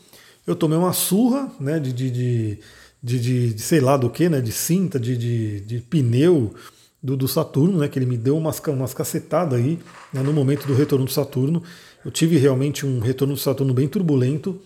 eu 0.45 0.57
tomei 0.57 0.77
uma 0.77 0.91
surra 0.91 1.49
né, 1.57 1.79
de, 1.79 1.93
de, 1.93 2.11
de, 2.11 2.59
de, 3.01 3.53
de 3.53 3.61
sei 3.61 3.79
lá 3.79 3.95
do 3.95 4.09
que, 4.09 4.27
né, 4.27 4.41
de 4.41 4.51
cinta, 4.51 4.99
de, 4.99 5.15
de, 5.15 5.61
de 5.61 5.79
pneu 5.79 6.53
do, 7.01 7.15
do, 7.15 7.29
Saturno, 7.29 7.79
né, 7.79 7.87
que 7.87 7.97
ele 7.97 8.07
me 8.07 8.17
deu 8.17 8.37
umas, 8.37 8.59
umas 8.67 8.93
cacetadas 8.93 9.57
aí 9.57 9.79
né, 10.11 10.21
no 10.21 10.33
momento 10.33 10.67
do 10.67 10.73
retorno 10.73 11.05
do 11.05 11.11
Saturno. 11.11 11.63
Eu 12.03 12.11
tive 12.11 12.37
realmente 12.37 12.85
um 12.85 12.99
retorno 12.99 13.35
do 13.35 13.39
Saturno 13.39 13.73
bem 13.73 13.87
turbulento 13.87 14.59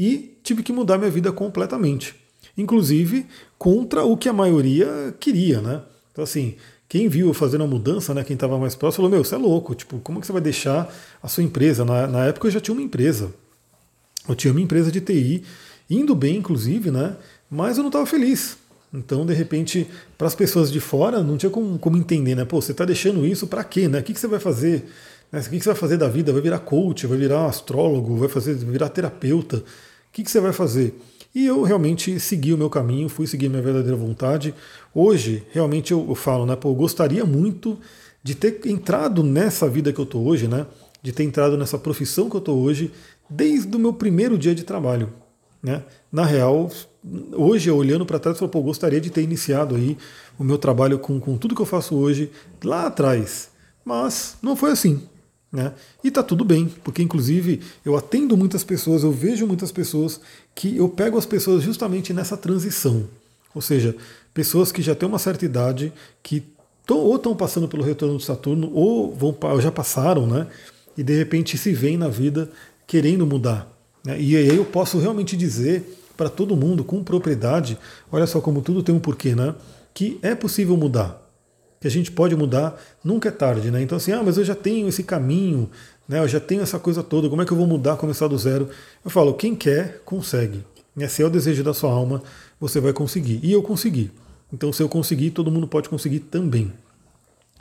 e 0.00 0.34
tive 0.42 0.62
que 0.62 0.72
mudar 0.72 0.96
minha 0.96 1.10
vida 1.10 1.30
completamente. 1.30 2.14
Inclusive 2.56 3.26
contra 3.58 4.02
o 4.02 4.16
que 4.16 4.30
a 4.30 4.32
maioria 4.32 5.14
queria, 5.20 5.60
né? 5.60 5.82
Então, 6.10 6.24
assim, 6.24 6.54
quem 6.88 7.06
viu 7.06 7.28
eu 7.28 7.34
fazendo 7.34 7.64
a 7.64 7.66
mudança, 7.66 8.14
né, 8.14 8.24
quem 8.24 8.32
estava 8.32 8.58
mais 8.58 8.74
próximo, 8.74 8.96
falou: 8.96 9.10
Meu, 9.10 9.22
você 9.22 9.34
é 9.34 9.38
louco, 9.38 9.74
tipo, 9.74 9.98
como 9.98 10.18
que 10.18 10.26
você 10.26 10.32
vai 10.32 10.40
deixar 10.40 10.90
a 11.22 11.28
sua 11.28 11.42
empresa? 11.42 11.84
Na, 11.84 12.06
na 12.06 12.24
época 12.24 12.46
eu 12.46 12.50
já 12.50 12.60
tinha 12.60 12.74
uma 12.74 12.82
empresa. 12.82 13.30
Eu 14.26 14.34
tinha 14.34 14.50
uma 14.50 14.60
empresa 14.60 14.90
de 14.90 15.02
TI, 15.02 15.44
indo 15.90 16.14
bem, 16.14 16.38
inclusive, 16.38 16.90
né? 16.90 17.16
Mas 17.50 17.76
eu 17.76 17.82
não 17.82 17.90
estava 17.90 18.06
feliz. 18.06 18.56
Então, 18.92 19.26
de 19.26 19.34
repente, 19.34 19.86
para 20.16 20.26
as 20.26 20.34
pessoas 20.34 20.72
de 20.72 20.80
fora, 20.80 21.22
não 21.22 21.36
tinha 21.36 21.50
como, 21.50 21.78
como 21.78 21.98
entender, 21.98 22.34
né? 22.34 22.46
Pô, 22.46 22.60
você 22.60 22.72
está 22.72 22.86
deixando 22.86 23.26
isso 23.26 23.46
para 23.46 23.62
quê, 23.62 23.86
né? 23.86 24.00
O 24.00 24.02
que, 24.02 24.14
que 24.14 24.20
você 24.20 24.26
vai 24.26 24.40
fazer? 24.40 24.86
Né? 25.30 25.40
O 25.40 25.42
que, 25.44 25.58
que 25.58 25.60
você 25.60 25.68
vai 25.68 25.78
fazer 25.78 25.98
da 25.98 26.08
vida? 26.08 26.32
Vai 26.32 26.40
virar 26.40 26.60
coach, 26.60 27.06
vai 27.06 27.18
virar 27.18 27.46
astrólogo, 27.46 28.16
vai, 28.16 28.28
fazer, 28.28 28.54
vai 28.54 28.72
virar 28.72 28.88
terapeuta? 28.88 29.62
O 30.10 30.12
que, 30.12 30.24
que 30.24 30.30
você 30.30 30.40
vai 30.40 30.52
fazer? 30.52 31.00
E 31.32 31.46
eu 31.46 31.62
realmente 31.62 32.18
segui 32.18 32.52
o 32.52 32.58
meu 32.58 32.68
caminho, 32.68 33.08
fui 33.08 33.26
seguir 33.26 33.46
a 33.46 33.48
minha 33.50 33.62
verdadeira 33.62 33.96
vontade. 33.96 34.52
Hoje, 34.92 35.44
realmente 35.52 35.92
eu, 35.92 36.04
eu 36.08 36.14
falo, 36.16 36.44
né? 36.44 36.56
Pô, 36.56 36.70
eu 36.70 36.74
gostaria 36.74 37.24
muito 37.24 37.78
de 38.20 38.34
ter 38.34 38.60
entrado 38.66 39.22
nessa 39.22 39.68
vida 39.68 39.92
que 39.92 40.00
eu 40.00 40.04
estou 40.04 40.26
hoje, 40.26 40.48
né? 40.48 40.66
De 41.00 41.12
ter 41.12 41.22
entrado 41.22 41.56
nessa 41.56 41.78
profissão 41.78 42.28
que 42.28 42.34
eu 42.34 42.40
estou 42.40 42.58
hoje, 42.60 42.92
desde 43.28 43.74
o 43.74 43.78
meu 43.78 43.92
primeiro 43.92 44.36
dia 44.36 44.54
de 44.54 44.64
trabalho. 44.64 45.12
Né? 45.62 45.84
Na 46.10 46.24
real, 46.24 46.68
hoje, 47.32 47.70
olhando 47.70 48.04
para 48.04 48.18
trás, 48.18 48.34
eu 48.34 48.40
falo, 48.40 48.50
pô, 48.50 48.62
gostaria 48.62 49.00
de 49.00 49.10
ter 49.10 49.22
iniciado 49.22 49.76
aí 49.76 49.96
o 50.36 50.42
meu 50.42 50.58
trabalho 50.58 50.98
com, 50.98 51.20
com 51.20 51.38
tudo 51.38 51.54
que 51.54 51.62
eu 51.62 51.66
faço 51.66 51.94
hoje 51.94 52.32
lá 52.64 52.86
atrás. 52.86 53.50
Mas 53.84 54.36
não 54.42 54.56
foi 54.56 54.72
assim. 54.72 55.02
Né? 55.52 55.72
E 56.04 56.08
está 56.08 56.22
tudo 56.22 56.44
bem, 56.44 56.72
porque 56.84 57.02
inclusive 57.02 57.60
eu 57.84 57.96
atendo 57.96 58.36
muitas 58.36 58.62
pessoas, 58.62 59.02
eu 59.02 59.10
vejo 59.10 59.46
muitas 59.46 59.72
pessoas 59.72 60.20
que 60.54 60.76
eu 60.76 60.88
pego 60.88 61.18
as 61.18 61.26
pessoas 61.26 61.62
justamente 61.62 62.12
nessa 62.12 62.36
transição. 62.36 63.04
Ou 63.54 63.60
seja, 63.60 63.96
pessoas 64.32 64.70
que 64.70 64.80
já 64.80 64.94
têm 64.94 65.08
uma 65.08 65.18
certa 65.18 65.44
idade, 65.44 65.92
que 66.22 66.44
tão, 66.86 66.98
ou 66.98 67.16
estão 67.16 67.34
passando 67.34 67.66
pelo 67.66 67.82
retorno 67.82 68.16
de 68.16 68.24
Saturno, 68.24 68.70
ou 68.72 69.14
vão, 69.14 69.36
já 69.60 69.72
passaram, 69.72 70.26
né? 70.26 70.46
E 70.96 71.02
de 71.02 71.16
repente 71.16 71.58
se 71.58 71.72
veem 71.72 71.96
na 71.96 72.08
vida 72.08 72.50
querendo 72.86 73.26
mudar. 73.26 73.68
Né? 74.04 74.20
E 74.20 74.36
aí 74.36 74.56
eu 74.56 74.64
posso 74.64 74.98
realmente 74.98 75.36
dizer 75.36 75.98
para 76.16 76.28
todo 76.28 76.56
mundo 76.56 76.84
com 76.84 77.02
propriedade, 77.02 77.78
olha 78.12 78.26
só 78.26 78.40
como 78.40 78.60
tudo 78.60 78.82
tem 78.82 78.94
um 78.94 79.00
porquê, 79.00 79.34
né? 79.34 79.54
Que 79.92 80.18
é 80.22 80.34
possível 80.34 80.76
mudar, 80.76 81.19
que 81.80 81.88
a 81.88 81.90
gente 81.90 82.12
pode 82.12 82.36
mudar, 82.36 82.78
nunca 83.02 83.30
é 83.30 83.32
tarde, 83.32 83.70
né? 83.70 83.80
Então 83.82 83.96
assim, 83.96 84.12
ah, 84.12 84.22
mas 84.22 84.36
eu 84.36 84.44
já 84.44 84.54
tenho 84.54 84.86
esse 84.86 85.02
caminho, 85.02 85.70
né? 86.06 86.18
Eu 86.18 86.28
já 86.28 86.38
tenho 86.38 86.60
essa 86.60 86.78
coisa 86.78 87.02
toda, 87.02 87.28
como 87.30 87.40
é 87.40 87.46
que 87.46 87.52
eu 87.52 87.56
vou 87.56 87.66
mudar, 87.66 87.96
começar 87.96 88.28
do 88.28 88.36
zero? 88.36 88.68
Eu 89.02 89.10
falo, 89.10 89.32
quem 89.32 89.54
quer, 89.54 90.02
consegue. 90.04 90.62
Se 91.08 91.22
é 91.22 91.26
o 91.26 91.30
desejo 91.30 91.64
da 91.64 91.72
sua 91.72 91.90
alma, 91.90 92.22
você 92.60 92.78
vai 92.78 92.92
conseguir. 92.92 93.40
E 93.42 93.50
eu 93.50 93.62
consegui. 93.62 94.10
Então 94.52 94.70
se 94.70 94.82
eu 94.82 94.88
conseguir, 94.90 95.30
todo 95.30 95.50
mundo 95.50 95.66
pode 95.66 95.88
conseguir 95.88 96.20
também. 96.20 96.70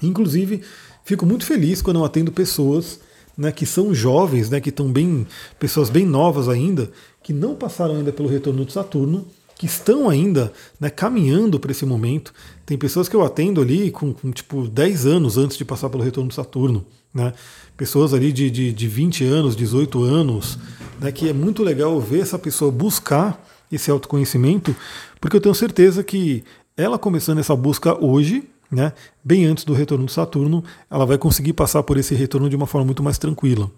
Inclusive, 0.04 0.64
fico 1.06 1.26
muito 1.26 1.46
feliz 1.46 1.82
quando 1.82 2.00
eu 2.00 2.06
atendo 2.06 2.32
pessoas 2.32 3.00
né, 3.38 3.54
que 3.54 3.66
são 3.66 3.94
jovens, 3.94 4.50
né, 4.50 4.60
que 4.60 4.68
estão 4.68 4.92
bem, 4.92 5.26
pessoas 5.58 5.90
bem 5.90 6.06
novas 6.06 6.50
ainda, 6.50 6.92
que 7.24 7.32
não 7.32 7.56
passaram 7.56 7.96
ainda 7.96 8.12
pelo 8.12 8.28
retorno 8.28 8.66
de 8.66 8.74
Saturno 8.74 9.26
que 9.60 9.66
estão 9.66 10.10
ainda 10.10 10.54
né, 10.80 10.90
caminhando 10.90 11.60
para 11.60 11.72
esse 11.72 11.86
momento. 11.86 12.34
Tem 12.66 12.78
pessoas 12.78 13.10
que 13.10 13.16
eu 13.16 13.22
atendo 13.22 13.60
ali 13.60 13.92
com, 13.92 14.14
com, 14.14 14.32
tipo 14.32 14.66
10 14.66 15.06
anos 15.06 15.38
antes 15.38 15.58
de 15.58 15.66
passar 15.66 15.90
pelo 15.90 16.02
retorno 16.02 16.30
de 16.30 16.36
Saturno. 16.36 16.86
Né? 17.14 17.34
Pessoas 17.76 18.14
ali 18.14 18.32
de, 18.32 18.50
de, 18.50 18.72
de 18.72 18.88
20 18.88 19.26
anos, 19.26 19.58
18 19.58 20.02
anos, 20.02 20.58
né, 20.98 21.12
que 21.12 21.28
é 21.28 21.34
muito 21.34 21.62
legal 21.62 22.00
ver 22.00 22.22
essa 22.22 22.40
pessoa 22.40 22.72
buscar 22.72 23.46
esse 23.70 23.92
autoconhecimento, 23.92 24.74
porque 25.20 25.36
eu 25.36 25.42
tenho 25.42 25.54
certeza 25.54 26.06
que 26.06 26.42
ela 26.78 26.98
começando 26.98 27.40
essa 27.40 27.56
busca 27.56 28.02
hoje, 28.02 28.46
né, 28.72 28.94
bem 29.22 29.46
antes 29.46 29.66
do 29.66 29.74
retorno 29.74 30.06
de 30.06 30.14
Saturno, 30.14 30.64
ela 30.90 31.06
vai 31.06 31.18
conseguir 31.18 31.52
passar 31.52 31.84
por 31.84 31.98
esse 31.98 32.16
retorno 32.16 32.50
de 32.50 32.56
uma 32.56 32.66
forma 32.66 32.86
muito 32.86 33.04
mais 33.04 33.18
tranquila. 33.18 33.70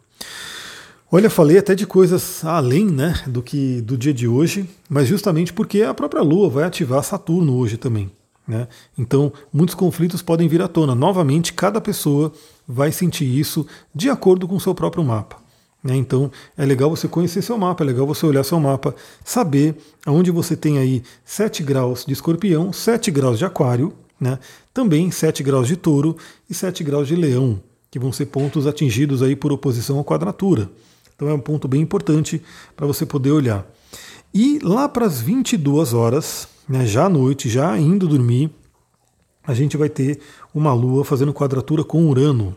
Olha, 1.13 1.29
falei 1.29 1.57
até 1.57 1.75
de 1.75 1.85
coisas 1.85 2.45
além 2.45 2.85
né, 2.85 3.21
do 3.27 3.43
que 3.43 3.81
do 3.81 3.97
dia 3.97 4.13
de 4.13 4.29
hoje, 4.29 4.65
mas 4.87 5.09
justamente 5.09 5.51
porque 5.51 5.81
a 5.81 5.93
própria 5.93 6.21
Lua 6.21 6.49
vai 6.49 6.63
ativar 6.63 7.03
Saturno 7.03 7.57
hoje 7.57 7.75
também. 7.75 8.09
Né? 8.47 8.65
Então, 8.97 9.33
muitos 9.51 9.75
conflitos 9.75 10.21
podem 10.21 10.47
vir 10.47 10.61
à 10.61 10.69
tona. 10.69 10.95
Novamente, 10.95 11.51
cada 11.51 11.81
pessoa 11.81 12.31
vai 12.65 12.93
sentir 12.93 13.25
isso 13.25 13.67
de 13.93 14.09
acordo 14.09 14.47
com 14.47 14.55
o 14.55 14.59
seu 14.59 14.73
próprio 14.73 15.03
mapa. 15.03 15.35
Né? 15.83 15.97
Então, 15.97 16.31
é 16.57 16.65
legal 16.65 16.89
você 16.89 17.09
conhecer 17.09 17.41
seu 17.41 17.57
mapa, 17.57 17.83
é 17.83 17.87
legal 17.87 18.07
você 18.07 18.25
olhar 18.25 18.45
seu 18.45 18.57
mapa, 18.57 18.95
saber 19.21 19.75
aonde 20.05 20.31
você 20.31 20.55
tem 20.55 20.77
aí 20.77 21.03
7 21.25 21.61
graus 21.61 22.05
de 22.05 22.13
escorpião, 22.13 22.71
7 22.71 23.11
graus 23.11 23.37
de 23.37 23.43
aquário, 23.43 23.91
né? 24.17 24.39
também 24.73 25.11
7 25.11 25.43
graus 25.43 25.67
de 25.67 25.75
touro 25.75 26.15
e 26.49 26.53
7 26.53 26.85
graus 26.85 27.05
de 27.05 27.17
leão, 27.17 27.61
que 27.89 27.99
vão 27.99 28.13
ser 28.13 28.27
pontos 28.27 28.65
atingidos 28.65 29.21
aí 29.21 29.35
por 29.35 29.51
oposição 29.51 29.99
à 29.99 30.05
quadratura. 30.05 30.69
Então 31.21 31.29
é 31.29 31.35
um 31.35 31.39
ponto 31.39 31.67
bem 31.67 31.79
importante 31.79 32.41
para 32.75 32.87
você 32.87 33.05
poder 33.05 33.29
olhar. 33.29 33.63
E 34.33 34.57
lá 34.63 34.89
para 34.89 35.05
as 35.05 35.21
22 35.21 35.93
horas, 35.93 36.47
né, 36.67 36.83
já 36.83 37.05
à 37.05 37.09
noite, 37.09 37.47
já 37.47 37.77
indo 37.77 38.07
dormir, 38.07 38.49
a 39.43 39.53
gente 39.53 39.77
vai 39.77 39.87
ter 39.87 40.19
uma 40.51 40.73
Lua 40.73 41.05
fazendo 41.05 41.31
quadratura 41.31 41.83
com 41.83 42.07
Urano. 42.07 42.55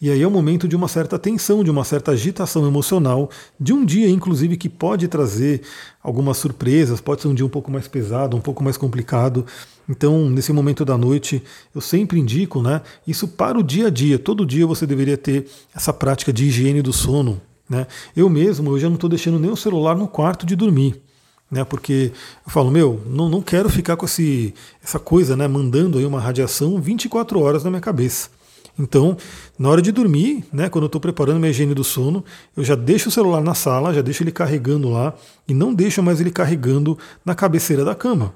E 0.00 0.08
aí 0.08 0.22
é 0.22 0.26
o 0.26 0.30
momento 0.30 0.68
de 0.68 0.76
uma 0.76 0.86
certa 0.86 1.18
tensão, 1.18 1.64
de 1.64 1.70
uma 1.70 1.82
certa 1.82 2.12
agitação 2.12 2.64
emocional, 2.64 3.28
de 3.58 3.72
um 3.72 3.84
dia, 3.84 4.08
inclusive, 4.08 4.56
que 4.56 4.68
pode 4.68 5.08
trazer 5.08 5.62
algumas 6.00 6.36
surpresas, 6.36 7.00
pode 7.00 7.22
ser 7.22 7.28
um 7.28 7.34
dia 7.34 7.44
um 7.44 7.50
pouco 7.50 7.72
mais 7.72 7.88
pesado, 7.88 8.36
um 8.36 8.40
pouco 8.40 8.62
mais 8.62 8.76
complicado. 8.76 9.44
Então, 9.88 10.30
nesse 10.30 10.52
momento 10.52 10.84
da 10.84 10.96
noite, 10.96 11.42
eu 11.74 11.80
sempre 11.80 12.20
indico, 12.20 12.62
né? 12.62 12.82
Isso 13.04 13.26
para 13.26 13.58
o 13.58 13.64
dia 13.64 13.88
a 13.88 13.90
dia. 13.90 14.16
Todo 14.16 14.46
dia 14.46 14.64
você 14.64 14.86
deveria 14.86 15.16
ter 15.16 15.48
essa 15.74 15.92
prática 15.92 16.32
de 16.32 16.44
higiene 16.44 16.80
do 16.80 16.92
sono, 16.92 17.40
né? 17.70 17.86
Eu 18.16 18.28
mesmo, 18.28 18.72
eu 18.72 18.78
já 18.80 18.88
não 18.88 18.96
estou 18.96 19.08
deixando 19.08 19.38
nem 19.38 19.50
o 19.50 19.56
celular 19.56 19.96
no 19.96 20.08
quarto 20.08 20.44
de 20.44 20.56
dormir. 20.56 21.00
Né, 21.48 21.64
porque 21.64 22.12
eu 22.46 22.52
falo, 22.52 22.70
meu, 22.70 23.02
não, 23.06 23.28
não 23.28 23.42
quero 23.42 23.68
ficar 23.68 23.96
com 23.96 24.06
esse, 24.06 24.54
essa 24.84 25.00
coisa, 25.00 25.36
né, 25.36 25.48
mandando 25.48 25.98
aí 25.98 26.06
uma 26.06 26.20
radiação 26.20 26.80
24 26.80 27.40
horas 27.40 27.64
na 27.64 27.70
minha 27.70 27.80
cabeça. 27.80 28.30
Então, 28.78 29.16
na 29.58 29.68
hora 29.68 29.82
de 29.82 29.90
dormir, 29.90 30.44
né, 30.52 30.68
quando 30.68 30.84
eu 30.84 30.86
estou 30.86 31.00
preparando 31.00 31.40
minha 31.40 31.50
higiene 31.50 31.74
do 31.74 31.82
sono, 31.82 32.24
eu 32.56 32.62
já 32.62 32.76
deixo 32.76 33.08
o 33.08 33.12
celular 33.12 33.42
na 33.42 33.52
sala, 33.52 33.92
já 33.92 34.00
deixo 34.00 34.22
ele 34.22 34.30
carregando 34.30 34.88
lá 34.88 35.12
e 35.48 35.52
não 35.52 35.74
deixo 35.74 36.00
mais 36.02 36.20
ele 36.20 36.30
carregando 36.30 36.96
na 37.24 37.34
cabeceira 37.34 37.84
da 37.84 37.96
cama. 37.96 38.32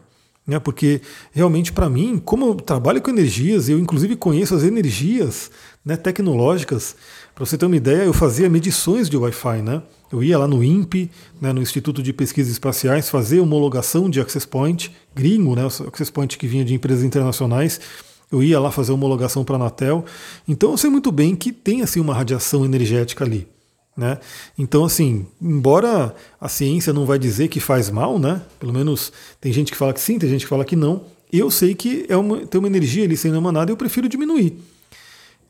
Né, 0.47 0.59
porque 0.59 1.01
realmente 1.33 1.73
para 1.73 1.89
mim, 1.89 2.21
como 2.23 2.47
eu 2.47 2.55
trabalho 2.57 3.01
com 3.01 3.11
energias, 3.11 3.69
eu 3.69 3.79
inclusive 3.79 4.17
conheço 4.17 4.55
as 4.55 4.63
energias 4.63 5.51
né, 5.83 5.97
tecnológicas, 5.97 6.97
para 7.35 7.45
você 7.45 7.59
ter 7.59 7.67
uma 7.67 7.77
ideia, 7.77 8.05
eu 8.05 8.13
fazia 8.13 8.49
medições 8.49 9.11
de 9.11 9.17
Wi-Fi, 9.17 9.61
né? 9.61 9.83
Eu 10.13 10.23
ia 10.23 10.39
lá 10.39 10.47
no 10.47 10.63
INPE, 10.63 11.11
né, 11.41 11.53
no 11.53 11.61
Instituto 11.61 12.01
de 12.01 12.13
Pesquisas 12.13 12.53
Espaciais, 12.53 13.11
fazer 13.11 13.41
homologação 13.41 14.09
de 14.09 14.21
Access 14.21 14.47
Point, 14.47 14.95
gringo, 15.13 15.57
né, 15.57 15.67
Access 15.67 16.13
Point 16.13 16.39
que 16.39 16.47
vinha 16.47 16.65
de 16.65 16.73
empresas 16.73 17.03
internacionais. 17.03 17.81
Eu 18.31 18.41
ia 18.41 18.61
lá 18.61 18.71
fazer 18.71 18.93
homologação 18.93 19.45
para 19.45 19.57
a 19.57 19.59
Anatel. 19.59 20.05
Então 20.47 20.71
eu 20.71 20.77
sei 20.77 20.89
muito 20.89 21.11
bem 21.11 21.35
que 21.35 21.53
tem 21.53 21.83
assim 21.83 21.99
uma 21.99 22.15
radiação 22.15 22.65
energética 22.65 23.25
ali. 23.25 23.49
Né? 23.97 24.19
Então, 24.59 24.85
assim, 24.85 25.25
embora 25.41 26.15
a 26.41 26.49
ciência 26.49 26.93
não 26.93 27.07
vai 27.07 27.17
dizer 27.17 27.47
que 27.47 27.61
faz 27.61 27.91
mal, 27.91 28.19
né? 28.19 28.43
Pelo 28.59 28.73
menos 28.73 29.13
tem 29.41 29.53
gente 29.53 29.71
que 29.71 29.79
fala 29.79 29.93
que 29.93 30.01
sim, 30.01 30.19
tem 30.19 30.29
gente 30.29 30.43
que 30.43 30.49
fala 30.49 30.65
que 30.65 30.75
não. 30.75 31.05
Eu 31.33 31.51
sei 31.51 31.75
que 31.75 32.05
é 32.09 32.17
uma, 32.17 32.45
tem 32.45 32.59
uma 32.59 32.67
energia 32.67 33.05
ali 33.05 33.17
sendo 33.17 33.37
emanada 33.37 33.71
e 33.71 33.73
eu 33.73 33.77
prefiro 33.77 34.09
diminuir. 34.09 34.61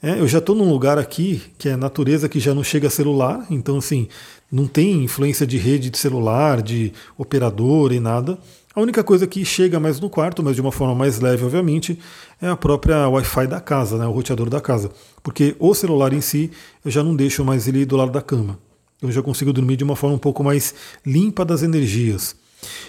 É, 0.05 0.21
eu 0.21 0.29
já 0.29 0.37
estou 0.37 0.55
num 0.55 0.69
lugar 0.69 0.99
aqui 0.99 1.41
que 1.57 1.67
é 1.67 1.77
natureza 1.77 2.29
que 2.29 2.39
já 2.39 2.55
não 2.55 2.63
chega 2.63 2.89
a 2.89 2.91
celular, 2.91 3.47
então 3.49 3.79
assim, 3.79 4.07
não 4.53 4.67
tem 4.67 5.03
influência 5.03 5.47
de 5.47 5.57
rede 5.57 5.89
de 5.89 5.97
celular, 5.97 6.61
de 6.61 6.93
operador 7.17 7.91
e 7.91 7.99
nada. 7.99 8.39
A 8.75 8.83
única 8.83 9.03
coisa 9.03 9.27
que 9.27 9.43
chega 9.47 9.81
mais 9.81 9.99
no 9.99 10.11
quarto, 10.11 10.43
mas 10.43 10.57
de 10.57 10.61
uma 10.61 10.71
forma 10.71 10.95
mais 10.95 11.21
leve, 11.21 11.43
obviamente, 11.43 11.99
é 12.39 12.49
a 12.49 12.55
própria 12.55 13.09
Wi-Fi 13.09 13.47
da 13.47 13.63
casa, 13.63 13.97
né, 13.97 14.07
o 14.07 14.11
roteador 14.11 14.51
da 14.51 14.61
casa. 14.61 14.91
Porque 15.23 15.57
o 15.59 15.73
celular 15.73 16.13
em 16.13 16.21
si, 16.21 16.51
eu 16.85 16.91
já 16.91 17.03
não 17.03 17.17
deixo 17.17 17.43
mais 17.43 17.67
ele 17.67 17.87
do 17.87 17.97
lado 17.97 18.13
da 18.13 18.21
cama. 18.21 18.59
Eu 19.01 19.11
já 19.11 19.23
consigo 19.23 19.55
dormir 19.55 19.77
de 19.77 19.85
uma 19.85 19.97
forma 19.97 20.17
um 20.17 20.19
pouco 20.19 20.45
mais 20.45 20.75
limpa 21.07 21.47
das 21.47 21.63
energias. 21.63 22.37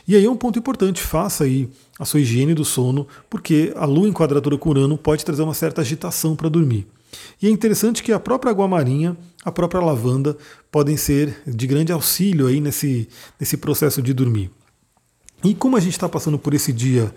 E 0.06 0.18
aí 0.18 0.26
é 0.26 0.30
um 0.30 0.36
ponto 0.36 0.60
importante, 0.60 1.02
faça 1.02 1.46
aí 1.46 1.70
a 1.98 2.04
sua 2.04 2.20
higiene 2.20 2.54
do 2.54 2.66
sono, 2.66 3.08
porque 3.30 3.72
a 3.74 3.86
lua 3.86 4.06
em 4.06 4.12
quadratura 4.12 4.58
com 4.58 4.70
Urano 4.70 4.98
pode 4.98 5.24
trazer 5.24 5.44
uma 5.44 5.54
certa 5.54 5.80
agitação 5.80 6.36
para 6.36 6.50
dormir. 6.50 6.86
E 7.42 7.48
é 7.48 7.50
interessante 7.50 8.04
que 8.04 8.12
a 8.12 8.20
própria 8.20 8.52
água 8.52 8.68
marinha, 8.68 9.18
a 9.44 9.52
própria 9.52 9.82
lavanda, 9.82 10.38
podem 10.72 10.98
ser 10.98 11.36
de 11.46 11.68
grande 11.68 11.92
auxílio 11.92 12.48
aí 12.48 12.60
nesse, 12.60 13.08
nesse 13.40 13.58
processo 13.58 14.02
de 14.02 14.14
dormir. 14.14 14.52
E 15.44 15.54
como 15.54 15.78
a 15.78 15.80
gente 15.80 15.94
está 15.94 16.10
passando 16.10 16.40
por 16.40 16.54
esse 16.54 16.74
dia 16.74 17.14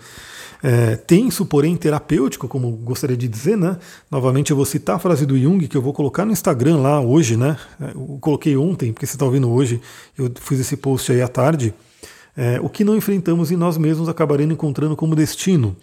é, 0.61 0.95
tenso, 0.95 1.45
porém 1.45 1.75
terapêutico, 1.75 2.47
como 2.47 2.71
gostaria 2.71 3.15
de 3.15 3.27
dizer, 3.27 3.57
né? 3.57 3.77
Novamente 4.11 4.51
eu 4.51 4.57
vou 4.57 4.65
citar 4.65 4.97
a 4.97 4.99
frase 4.99 5.25
do 5.25 5.37
Jung 5.37 5.67
que 5.67 5.77
eu 5.77 5.81
vou 5.81 5.93
colocar 5.93 6.25
no 6.25 6.31
Instagram 6.31 6.77
lá 6.77 6.99
hoje, 6.99 7.37
né? 7.37 7.57
Eu 7.79 8.17
coloquei 8.19 8.55
ontem, 8.57 8.91
porque 8.91 9.05
você 9.05 9.15
está 9.15 9.25
ouvindo 9.25 9.49
hoje, 9.49 9.81
eu 10.17 10.31
fiz 10.39 10.59
esse 10.59 10.75
post 10.75 11.11
aí 11.11 11.21
à 11.21 11.27
tarde. 11.27 11.73
É, 12.41 12.57
o 12.61 12.69
que 12.69 12.85
não 12.85 12.95
enfrentamos 12.95 13.51
em 13.51 13.57
nós 13.57 13.77
mesmos 13.77 14.07
acabaremos 14.07 14.53
encontrando 14.53 14.95
como 14.95 15.13
destino. 15.13 15.75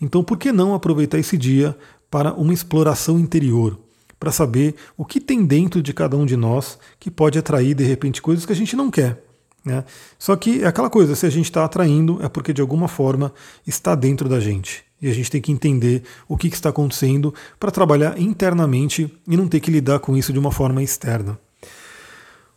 Então, 0.00 0.24
por 0.24 0.36
que 0.36 0.50
não 0.50 0.74
aproveitar 0.74 1.20
esse 1.20 1.38
dia 1.38 1.78
para 2.10 2.34
uma 2.34 2.52
exploração 2.52 3.16
interior, 3.16 3.78
para 4.18 4.32
saber 4.32 4.74
o 4.96 5.04
que 5.04 5.20
tem 5.20 5.44
dentro 5.44 5.80
de 5.80 5.94
cada 5.94 6.16
um 6.16 6.26
de 6.26 6.36
nós 6.36 6.80
que 6.98 7.12
pode 7.12 7.38
atrair 7.38 7.76
de 7.76 7.84
repente 7.84 8.20
coisas 8.20 8.44
que 8.44 8.50
a 8.52 8.56
gente 8.56 8.74
não 8.74 8.90
quer. 8.90 9.22
Né? 9.64 9.84
Só 10.18 10.34
que 10.34 10.64
é 10.64 10.66
aquela 10.66 10.90
coisa, 10.90 11.14
se 11.14 11.26
a 11.26 11.30
gente 11.30 11.44
está 11.44 11.64
atraindo, 11.64 12.18
é 12.20 12.28
porque 12.28 12.52
de 12.52 12.60
alguma 12.60 12.88
forma 12.88 13.32
está 13.64 13.94
dentro 13.94 14.28
da 14.28 14.40
gente. 14.40 14.82
E 15.00 15.08
a 15.08 15.14
gente 15.14 15.30
tem 15.30 15.40
que 15.40 15.52
entender 15.52 16.02
o 16.26 16.36
que, 16.36 16.50
que 16.50 16.56
está 16.56 16.70
acontecendo 16.70 17.32
para 17.60 17.70
trabalhar 17.70 18.20
internamente 18.20 19.08
e 19.28 19.36
não 19.36 19.46
ter 19.46 19.60
que 19.60 19.70
lidar 19.70 20.00
com 20.00 20.16
isso 20.16 20.32
de 20.32 20.40
uma 20.40 20.50
forma 20.50 20.82
externa. 20.82 21.38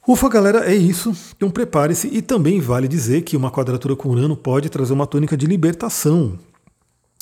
Ufa, 0.05 0.27
galera, 0.27 0.69
é 0.69 0.75
isso. 0.75 1.15
Então 1.35 1.49
prepare-se 1.49 2.07
e 2.07 2.21
também 2.21 2.59
vale 2.59 2.89
dizer 2.89 3.21
que 3.21 3.37
uma 3.37 3.49
quadratura 3.49 3.95
com 3.95 4.09
Urano 4.09 4.35
pode 4.35 4.69
trazer 4.69 4.91
uma 4.91 5.07
tônica 5.07 5.37
de 5.37 5.45
libertação. 5.45 6.37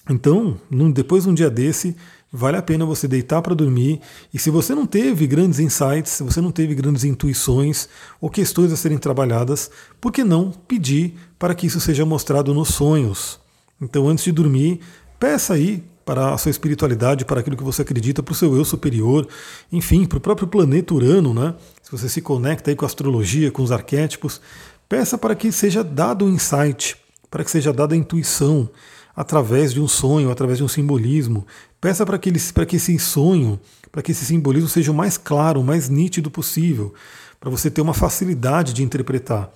Então, 0.09 0.59
depois 0.91 1.23
de 1.23 1.29
um 1.29 1.33
dia 1.33 1.49
desse, 1.49 1.95
vale 2.33 2.57
a 2.57 2.61
pena 2.61 2.83
você 2.83 3.07
deitar 3.07 3.39
para 3.43 3.53
dormir. 3.53 4.01
E 4.33 4.39
se 4.39 4.49
você 4.49 4.73
não 4.73 4.87
teve 4.87 5.27
grandes 5.27 5.59
insights, 5.59 6.11
se 6.11 6.23
você 6.23 6.41
não 6.41 6.51
teve 6.51 6.73
grandes 6.73 7.03
intuições 7.03 7.87
ou 8.19 8.31
questões 8.31 8.71
a 8.73 8.75
serem 8.75 8.97
trabalhadas, 8.97 9.69
por 10.01 10.11
que 10.11 10.23
não 10.23 10.49
pedir 10.51 11.13
para 11.37 11.53
que 11.53 11.67
isso 11.67 11.79
seja 11.79 12.03
mostrado 12.03 12.51
nos 12.51 12.69
sonhos? 12.69 13.39
Então, 13.79 14.09
antes 14.09 14.23
de 14.23 14.31
dormir, 14.31 14.79
peça 15.19 15.53
aí 15.53 15.83
para 16.11 16.33
a 16.33 16.37
sua 16.37 16.49
espiritualidade, 16.49 17.23
para 17.23 17.39
aquilo 17.39 17.55
que 17.55 17.63
você 17.63 17.83
acredita, 17.83 18.21
para 18.21 18.33
o 18.33 18.35
seu 18.35 18.53
eu 18.53 18.65
superior, 18.65 19.25
enfim, 19.71 20.05
para 20.05 20.17
o 20.17 20.19
próprio 20.19 20.45
planeta 20.45 20.93
Urano, 20.93 21.33
né? 21.33 21.55
Se 21.81 21.89
você 21.89 22.09
se 22.09 22.21
conecta 22.21 22.69
aí 22.69 22.75
com 22.75 22.83
a 22.83 22.85
astrologia, 22.85 23.49
com 23.49 23.63
os 23.63 23.71
arquétipos, 23.71 24.41
peça 24.89 25.17
para 25.17 25.33
que 25.35 25.53
seja 25.53 25.85
dado 25.85 26.25
o 26.25 26.27
um 26.27 26.33
insight, 26.33 26.97
para 27.29 27.45
que 27.45 27.49
seja 27.49 27.71
dada 27.71 27.95
a 27.95 27.97
intuição 27.97 28.69
através 29.15 29.71
de 29.71 29.79
um 29.79 29.87
sonho, 29.87 30.29
através 30.29 30.57
de 30.57 30.65
um 30.65 30.67
simbolismo. 30.67 31.47
Peça 31.79 32.05
para 32.05 32.19
que, 32.19 32.27
ele, 32.27 32.41
para 32.53 32.65
que 32.65 32.75
esse 32.75 32.99
sonho, 32.99 33.57
para 33.89 34.01
que 34.01 34.11
esse 34.11 34.25
simbolismo 34.25 34.67
seja 34.67 34.91
o 34.91 34.95
mais 34.95 35.17
claro, 35.17 35.61
o 35.61 35.63
mais 35.63 35.87
nítido 35.87 36.29
possível, 36.29 36.93
para 37.39 37.49
você 37.49 37.71
ter 37.71 37.79
uma 37.79 37.93
facilidade 37.93 38.73
de 38.73 38.83
interpretar. 38.83 39.49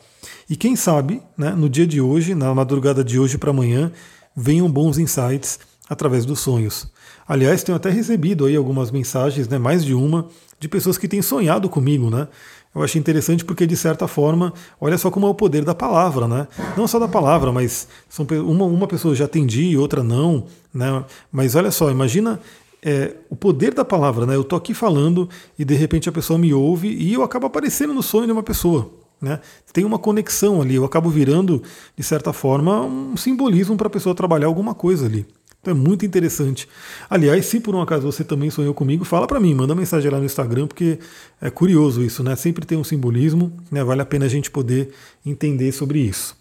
E 0.50 0.56
quem 0.56 0.78
sabe, 0.78 1.22
né, 1.38 1.50
no 1.50 1.68
dia 1.68 1.86
de 1.86 2.00
hoje, 2.00 2.34
na 2.34 2.56
madrugada 2.56 3.04
de 3.04 3.20
hoje 3.20 3.38
para 3.38 3.50
amanhã, 3.50 3.92
venham 4.34 4.72
bons 4.72 4.98
insights 4.98 5.60
através 5.90 6.26
dos 6.26 6.40
sonhos. 6.40 6.88
Aliás, 7.28 7.64
tenho 7.64 7.76
até 7.76 7.90
recebido 7.90 8.46
aí 8.46 8.56
algumas 8.56 8.92
mensagens, 8.92 9.48
né, 9.48 9.58
mais 9.58 9.84
de 9.84 9.94
uma, 9.94 10.28
de 10.60 10.68
pessoas 10.68 10.98
que 10.98 11.08
têm 11.08 11.22
sonhado 11.22 11.70
comigo, 11.70 12.10
né? 12.10 12.28
Eu 12.74 12.84
achei 12.84 13.00
interessante 13.00 13.46
porque, 13.46 13.66
de 13.66 13.78
certa 13.78 14.06
forma, 14.06 14.54
olha 14.82 14.98
só 14.98 15.10
como 15.10 15.26
é 15.26 15.30
o 15.30 15.34
poder 15.34 15.64
da 15.64 15.74
palavra, 15.74 16.28
né? 16.28 16.46
Não 16.76 16.86
só 16.88 17.00
da 17.00 17.08
palavra, 17.08 17.50
mas 17.50 17.88
são, 18.10 18.28
uma, 18.46 18.66
uma 18.66 18.86
pessoa 18.86 19.16
já 19.16 19.24
atendi 19.24 19.78
outra 19.78 20.04
não, 20.04 20.46
né? 20.74 21.06
Mas 21.32 21.56
olha 21.56 21.72
só, 21.72 21.90
imagina 21.90 22.38
é, 22.84 23.14
o 23.30 23.36
poder 23.36 23.74
da 23.74 23.86
palavra, 23.86 24.26
né? 24.26 24.36
Eu 24.36 24.44
tô 24.44 24.58
aqui 24.58 24.74
falando 24.74 25.30
e 25.58 25.64
de 25.64 25.74
repente 25.74 26.10
a 26.10 26.12
pessoa 26.12 26.38
me 26.38 26.54
ouve 26.54 26.90
e 26.90 27.14
eu 27.14 27.24
acabo 27.24 27.48
aparecendo 27.48 27.94
no 27.94 28.04
sonho 28.04 28.26
de 28.26 28.34
uma 28.34 28.44
pessoa. 28.44 28.92
Né? 29.22 29.40
Tem 29.72 29.86
uma 29.86 29.98
conexão 29.98 30.62
ali, 30.62 30.76
eu 30.76 30.84
acabo 30.84 31.10
virando, 31.10 31.64
de 31.98 32.04
certa 32.04 32.34
forma, 32.34 32.82
um 32.82 33.16
simbolismo 33.16 33.78
para 33.78 33.88
a 33.88 33.90
pessoa 33.90 34.14
trabalhar 34.14 34.48
alguma 34.48 34.76
coisa 34.76 35.06
ali. 35.06 35.26
Então 35.66 35.74
é 35.74 35.76
muito 35.76 36.06
interessante. 36.06 36.70
Aliás, 37.10 37.48
se 37.48 37.60
por 37.60 37.74
um 37.74 37.82
acaso 37.82 38.04
você 38.04 38.24
também 38.24 38.52
sonhou 38.52 38.72
comigo, 38.72 39.04
fala 39.04 39.26
para 39.26 39.40
mim, 39.40 39.56
manda 39.56 39.74
mensagem 39.74 40.12
lá 40.12 40.20
no 40.20 40.26
Instagram, 40.26 40.68
porque 40.68 41.00
é 41.42 41.50
curioso 41.50 42.04
isso, 42.04 42.22
né? 42.22 42.36
Sempre 42.36 42.68
tem 42.68 42.78
um 42.78 42.84
simbolismo, 42.84 43.52
né? 43.72 43.84
Vale 43.84 44.02
a 44.02 44.06
pena 44.06 44.26
a 44.26 44.30
gente 44.30 44.52
poder 44.52 44.92
entender 45.26 45.72
sobre 45.72 45.98
isso. 45.98 46.38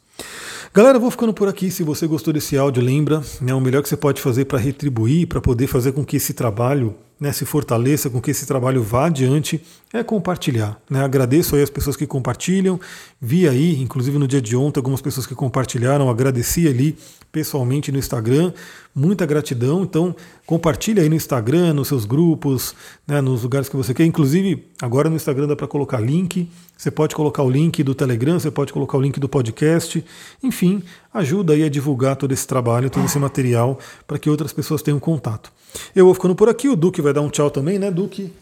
Galera, 0.74 0.98
eu 0.98 1.00
vou 1.00 1.10
ficando 1.10 1.32
por 1.32 1.48
aqui. 1.48 1.70
Se 1.70 1.82
você 1.82 2.06
gostou 2.06 2.34
desse 2.34 2.58
áudio, 2.58 2.82
lembra, 2.82 3.22
né, 3.40 3.54
o 3.54 3.60
melhor 3.60 3.82
que 3.82 3.88
você 3.88 3.96
pode 3.96 4.20
fazer 4.20 4.44
para 4.44 4.58
retribuir, 4.58 5.26
para 5.26 5.40
poder 5.40 5.68
fazer 5.68 5.92
com 5.92 6.04
que 6.04 6.18
esse 6.18 6.34
trabalho 6.34 6.94
né, 7.18 7.32
se 7.32 7.44
fortaleça, 7.44 8.10
com 8.10 8.20
que 8.20 8.30
esse 8.30 8.46
trabalho 8.46 8.82
vá 8.82 9.06
adiante, 9.06 9.62
é 9.92 10.02
compartilhar. 10.02 10.80
Né? 10.90 11.02
Agradeço 11.02 11.54
aí 11.54 11.62
as 11.62 11.70
pessoas 11.70 11.96
que 11.96 12.06
compartilham. 12.06 12.80
Vi 13.20 13.48
aí, 13.48 13.80
inclusive 13.80 14.18
no 14.18 14.26
dia 14.26 14.42
de 14.42 14.56
ontem, 14.56 14.80
algumas 14.80 15.00
pessoas 15.00 15.26
que 15.26 15.34
compartilharam, 15.34 16.10
agradeci 16.10 16.66
ali 16.66 16.96
pessoalmente 17.30 17.92
no 17.92 17.98
Instagram. 17.98 18.52
Muita 18.94 19.24
gratidão. 19.26 19.82
Então, 19.82 20.14
compartilhe 20.46 21.00
aí 21.00 21.08
no 21.08 21.14
Instagram, 21.14 21.72
nos 21.72 21.88
seus 21.88 22.04
grupos, 22.04 22.74
né, 23.06 23.20
nos 23.20 23.42
lugares 23.42 23.68
que 23.68 23.76
você 23.76 23.94
quer. 23.94 24.04
Inclusive, 24.04 24.66
agora 24.82 25.08
no 25.08 25.16
Instagram 25.16 25.46
dá 25.46 25.56
para 25.56 25.66
colocar 25.66 26.00
link. 26.00 26.48
Você 26.76 26.90
pode 26.90 27.14
colocar 27.14 27.42
o 27.42 27.50
link 27.50 27.82
do 27.82 27.94
Telegram, 27.94 28.38
você 28.38 28.50
pode 28.50 28.72
colocar 28.72 28.98
o 28.98 29.00
link 29.00 29.18
do 29.18 29.28
podcast. 29.28 30.04
Enfim, 30.42 30.82
ajuda 31.14 31.52
aí 31.52 31.62
a 31.62 31.68
divulgar 31.68 32.16
todo 32.16 32.32
esse 32.32 32.46
trabalho, 32.46 32.90
todo 32.90 33.04
esse 33.06 33.18
material, 33.18 33.78
para 34.06 34.18
que 34.18 34.28
outras 34.28 34.52
pessoas 34.52 34.82
tenham 34.82 34.98
contato. 34.98 35.52
Eu 35.94 36.06
vou 36.06 36.14
ficando 36.14 36.34
por 36.34 36.48
aqui, 36.48 36.68
o 36.68 36.74
Duque 36.76 37.00
vai 37.00 37.12
dar 37.12 37.20
um 37.20 37.30
tchau 37.30 37.50
também, 37.50 37.78
né, 37.78 37.90
Duque? 37.90 38.32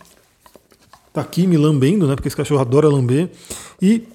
Tá 1.13 1.21
aqui 1.21 1.47
me 1.47 1.59
lambendo, 1.59 2.07
né? 2.07 2.15
Porque 2.15 2.29
esse 2.29 2.37
cachorro 2.37 2.63
adora 2.63 2.89
lamber. 2.89 3.31
E 3.81 4.09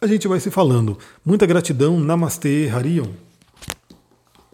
a 0.00 0.06
gente 0.06 0.28
vai 0.28 0.38
se 0.38 0.50
falando. 0.52 0.96
Muita 1.24 1.46
gratidão. 1.46 1.98
Namastê, 1.98 2.70
Harion. 2.72 3.08